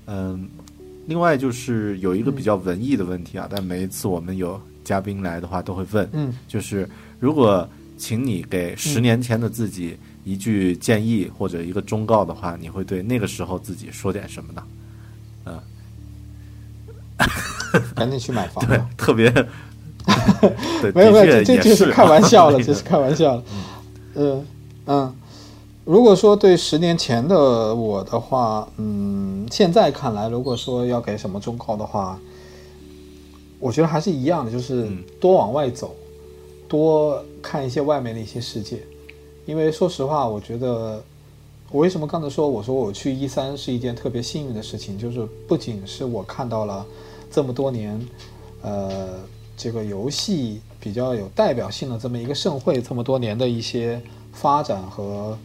[0.06, 0.50] 嗯，
[1.08, 6.86] 另外就是有一个比较文艺的问题啊，但每一次我们有嘉宾来的话，都会问，嗯，就是
[7.18, 7.66] 如果
[7.98, 14.62] 请你给十年前的自己一句建议或者一个忠告的话，你会对那个时候自己说点什么呢？
[17.18, 19.32] 嗯， 赶紧去买房，对，特别。
[20.94, 23.44] 没有没有，这这就是开玩笑了， 这是开玩笑了。
[24.14, 24.46] 嗯
[24.86, 25.16] 嗯，
[25.84, 32.20] 如果说对十年前的我的话，嗯，现在看来，如果说要给什么忠告的话，
[33.60, 34.88] 我觉得还是一样的，就是
[35.20, 35.96] 多往外走，
[36.68, 38.84] 多看一些外面的一些世界。
[39.48, 41.04] 因为说实话，我觉得
[41.72, 46.86] 我为什么刚才说我说我去一三是一件特别幸运的事情，就是不仅是我看到了
[47.36, 48.00] 这么多年，
[48.62, 49.20] 呃。
[49.58, 54.02] 这个游戏比较有代表性的这么一个盛会，这么多年的一些
[54.34, 55.38] 发展和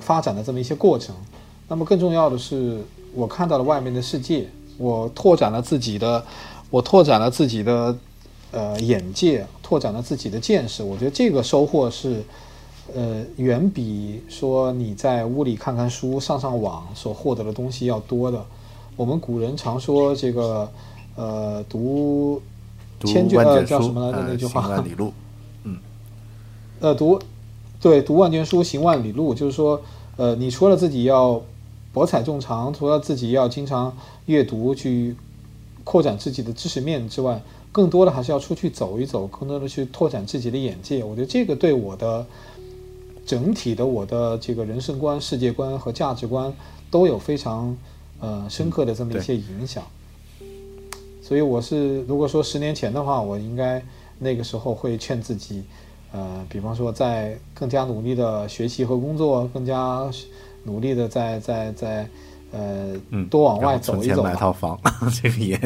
[0.00, 1.14] 发展的这么一些过程。
[1.68, 2.82] 那么更重要的是，
[3.14, 4.48] 我看到了外面的世界，
[4.78, 6.24] 我拓展了自己的，
[6.70, 7.94] 我拓展了自己的
[8.52, 10.82] 呃眼界，拓展了自己的见识。
[10.82, 12.22] 我觉得这个收获是，
[12.94, 18.42] 呃，远比说你在屋里看看书、上上网所获得的东西要多的。
[18.96, 20.72] 我们古人常说这个，
[21.16, 22.40] 呃，读。
[23.04, 24.62] 千卷呃叫什么来着那句话？
[24.62, 25.12] 行万里路，
[25.64, 25.76] 嗯，
[26.80, 27.20] 呃读，
[27.78, 29.78] 对读万卷书行万里路，就是说，
[30.16, 31.42] 呃你除了自己要
[31.92, 33.94] 博采众长，除了自己要经常
[34.24, 35.14] 阅读去
[35.84, 41.04] 扩展自己的知识面之外，更多的还是要出去走一走，更多的去拓展自己的眼界。
[41.04, 42.24] 我觉得这个对我的
[43.26, 46.50] 整体的我的这个人生观、世界观和价值观
[46.90, 47.76] 都有非常
[48.20, 49.84] 呃深刻的这么一些影响。
[51.26, 53.82] 所以我是，如果说十年前的话，我应该
[54.16, 55.64] 那个时候会劝自己，
[56.12, 60.08] 呃，比方说在更加努力的学习和工作，更加
[60.62, 62.08] 努力的在在在，
[62.52, 62.94] 呃，
[63.28, 64.22] 多往外走一走。
[64.22, 64.78] 买套房，
[65.20, 65.58] 这个也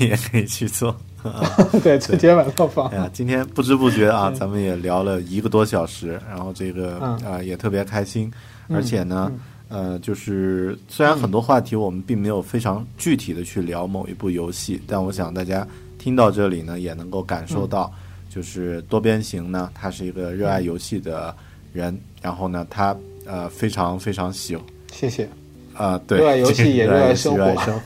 [0.00, 0.94] 也可以去做。
[1.82, 2.86] 对，存钱买套房。
[2.88, 8.30] 哎呀，今天不知不觉啊，咱们也聊了一个多小时，然后这个啊也特别开心，
[8.68, 9.32] 而且呢。
[9.70, 15.66] 呃，就是虽然很多话题我们并没有非常具体的去聊某一部游戏，但我想大家
[15.96, 17.92] 听到这里呢，也能够感受到，
[18.28, 21.32] 就是多边形呢，他是一个热爱游戏的
[21.72, 22.94] 人，然后呢，他
[23.24, 24.58] 呃非常非常喜，
[24.92, 25.28] 谢谢，
[25.72, 27.34] 啊，对，热爱游戏 也热爱生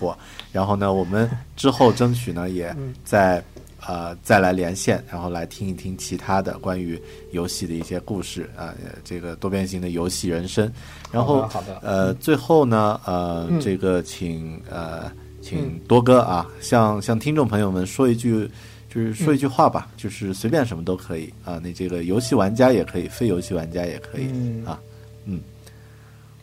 [0.01, 0.17] 活，
[0.53, 2.75] 然后呢，我们之后争取呢，也
[3.05, 3.45] 在。
[3.87, 7.01] 呃，再来连线，然后来听一听其他的关于
[7.33, 8.75] 游戏的一些故事啊，
[9.05, 10.73] 这个多边形的游戏人生。
[11.13, 15.11] 然后，好的，呃，最后呢，呃，这个请呃，
[15.43, 18.49] 请多哥啊，向向听众朋友们说一句，
[18.89, 21.61] 就是说一句话吧，就是随便什么都可以啊。
[21.63, 24.25] 那这个游戏玩家也可以，非游戏玩家也可以
[24.65, 24.81] 啊。
[25.27, 25.41] 嗯，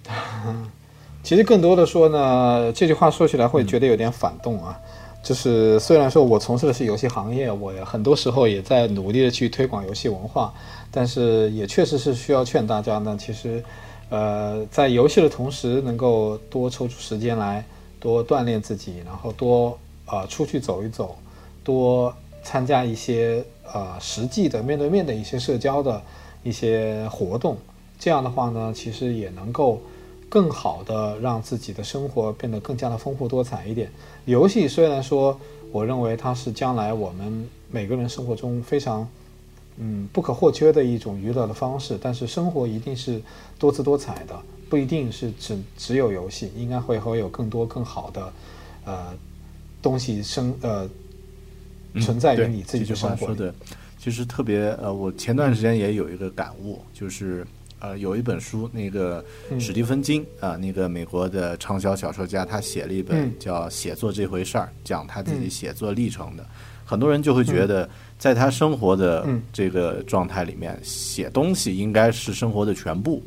[1.24, 4.78] 其实更多的说呢，这句话说起来会觉得有点反动啊。
[5.24, 10.52] 就是虽然说我从事的是游戏行业，我很多时候也在努力的去推广游戏文化，
[10.90, 13.16] 但是也确实是需要劝大家呢。
[13.20, 13.64] 其实，
[14.10, 17.64] 呃，在游戏的同时，能够多抽出时间来
[18.00, 19.78] 多锻炼自己，然后多
[20.08, 21.16] 呃出去走一走，
[21.64, 22.12] 多
[22.44, 26.02] 参加一些呃实际的面对面的一些社交的
[26.42, 27.56] 一些活动。
[28.00, 29.80] 这样的话呢，其实也能够
[30.32, 33.92] 更好的让自己的生活变得更加的丰富多彩一点。
[34.24, 35.38] 游戏虽然说，
[35.74, 39.06] 我认为它是将来我们每个人生活中非常
[39.76, 43.22] 嗯不可或缺的一种娱乐的方式，但是生活一定是
[43.60, 48.34] 多姿多彩的，不一定是只只有游戏，应该会会有更多更好的
[48.86, 49.14] 呃
[49.82, 50.90] 东西生呃
[52.00, 53.36] 存在于你自己的生活里。
[53.36, 53.54] 说的，
[54.00, 57.46] 其实特别呃，我前段时间也有一个感悟，就是。
[57.82, 59.26] 呃，有一本书，那个
[59.60, 66.46] 史蒂芬金啊，那个美国的畅销小说家，他写了一本叫《写作这回事儿》，讲他自己写作历程的。
[66.86, 67.90] 很多人就会觉得，
[68.20, 73.22] 在他生活的这个状态里面，写东西应该是生活的全部。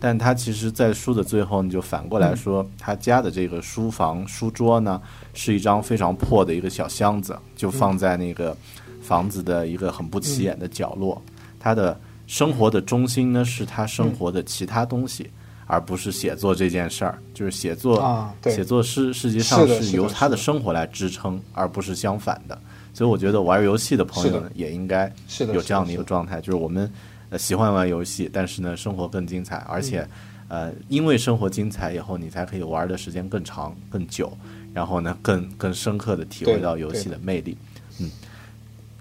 [0.00, 5.00] 但他其实，在书的最后，你就反过来说，他家的这个书房书桌呢，
[5.32, 8.56] 是一张非常破的一个小箱子，就放在那个
[9.00, 11.22] 房子的一个很不起眼的角落。
[11.60, 11.96] 他的。
[12.26, 15.30] 生活的中心呢，是他生活的其他东西，
[15.66, 17.18] 而不是写作这件事儿。
[17.34, 22.58] 就是写作，写作是实际上是由他的生活来支撑，而不是相反的。
[22.94, 25.12] 所以我觉得玩游戏的朋友呢，也应该
[25.52, 26.90] 有这样的一个状态，就是我们
[27.38, 30.06] 喜欢玩游戏，但是呢，生活更精彩，而且
[30.48, 34.30] 呃，因为生活精彩以后，你才可以玩的时间更长、更久，
[34.74, 37.56] 然后呢，更更深刻的体会到游戏的魅力。
[37.98, 38.10] 嗯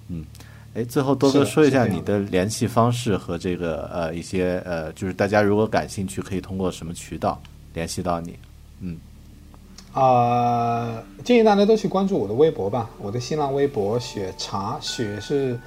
[0.07, 0.25] 嗯。
[0.73, 7.41] 哎，最后多哥说一下你的联系方式和这个呃一些呃，就是大家如果感兴趣，可以通过什么渠道
[7.73, 8.39] 联系到你？
[8.79, 8.97] 嗯，
[9.91, 15.59] 啊，建议大家都去关注我的微博吧，我的新浪微博“雪茶”，雪是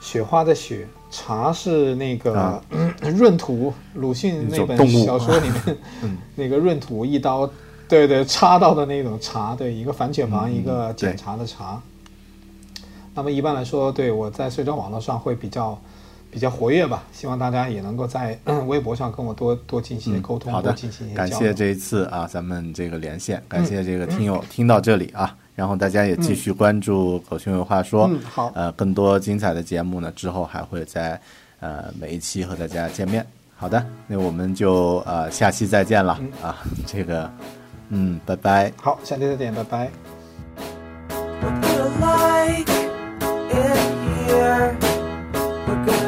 [0.00, 2.62] 雪花的雪，茶是那个
[3.20, 5.76] 闰土，鲁迅那本小说里面
[6.34, 7.46] 那个闰土一刀，
[7.86, 11.78] 对对，插到的那种茶，对，一个反犬旁，一个检查的查。
[13.18, 15.76] 那么一般来说，对我在社交网络上会比较
[16.30, 18.38] 比较活跃吧，希望大家也能够在
[18.68, 20.72] 微博上跟我多多进行沟通，好的，
[21.16, 31.20] 感谢这一次啊，咱们这个连线，感谢这个听友听到这里啊，然后大家也继续关注狗熊有话说，嗯好，呃，更多精彩的节目呢，之后还会在
[31.58, 33.26] 呃每一期和大家见面。
[33.56, 37.28] 好的，那我们就呃下期再见了啊， 这个
[37.88, 39.90] 嗯，拜拜，好，下期再见，拜拜。
[44.48, 46.07] We're good.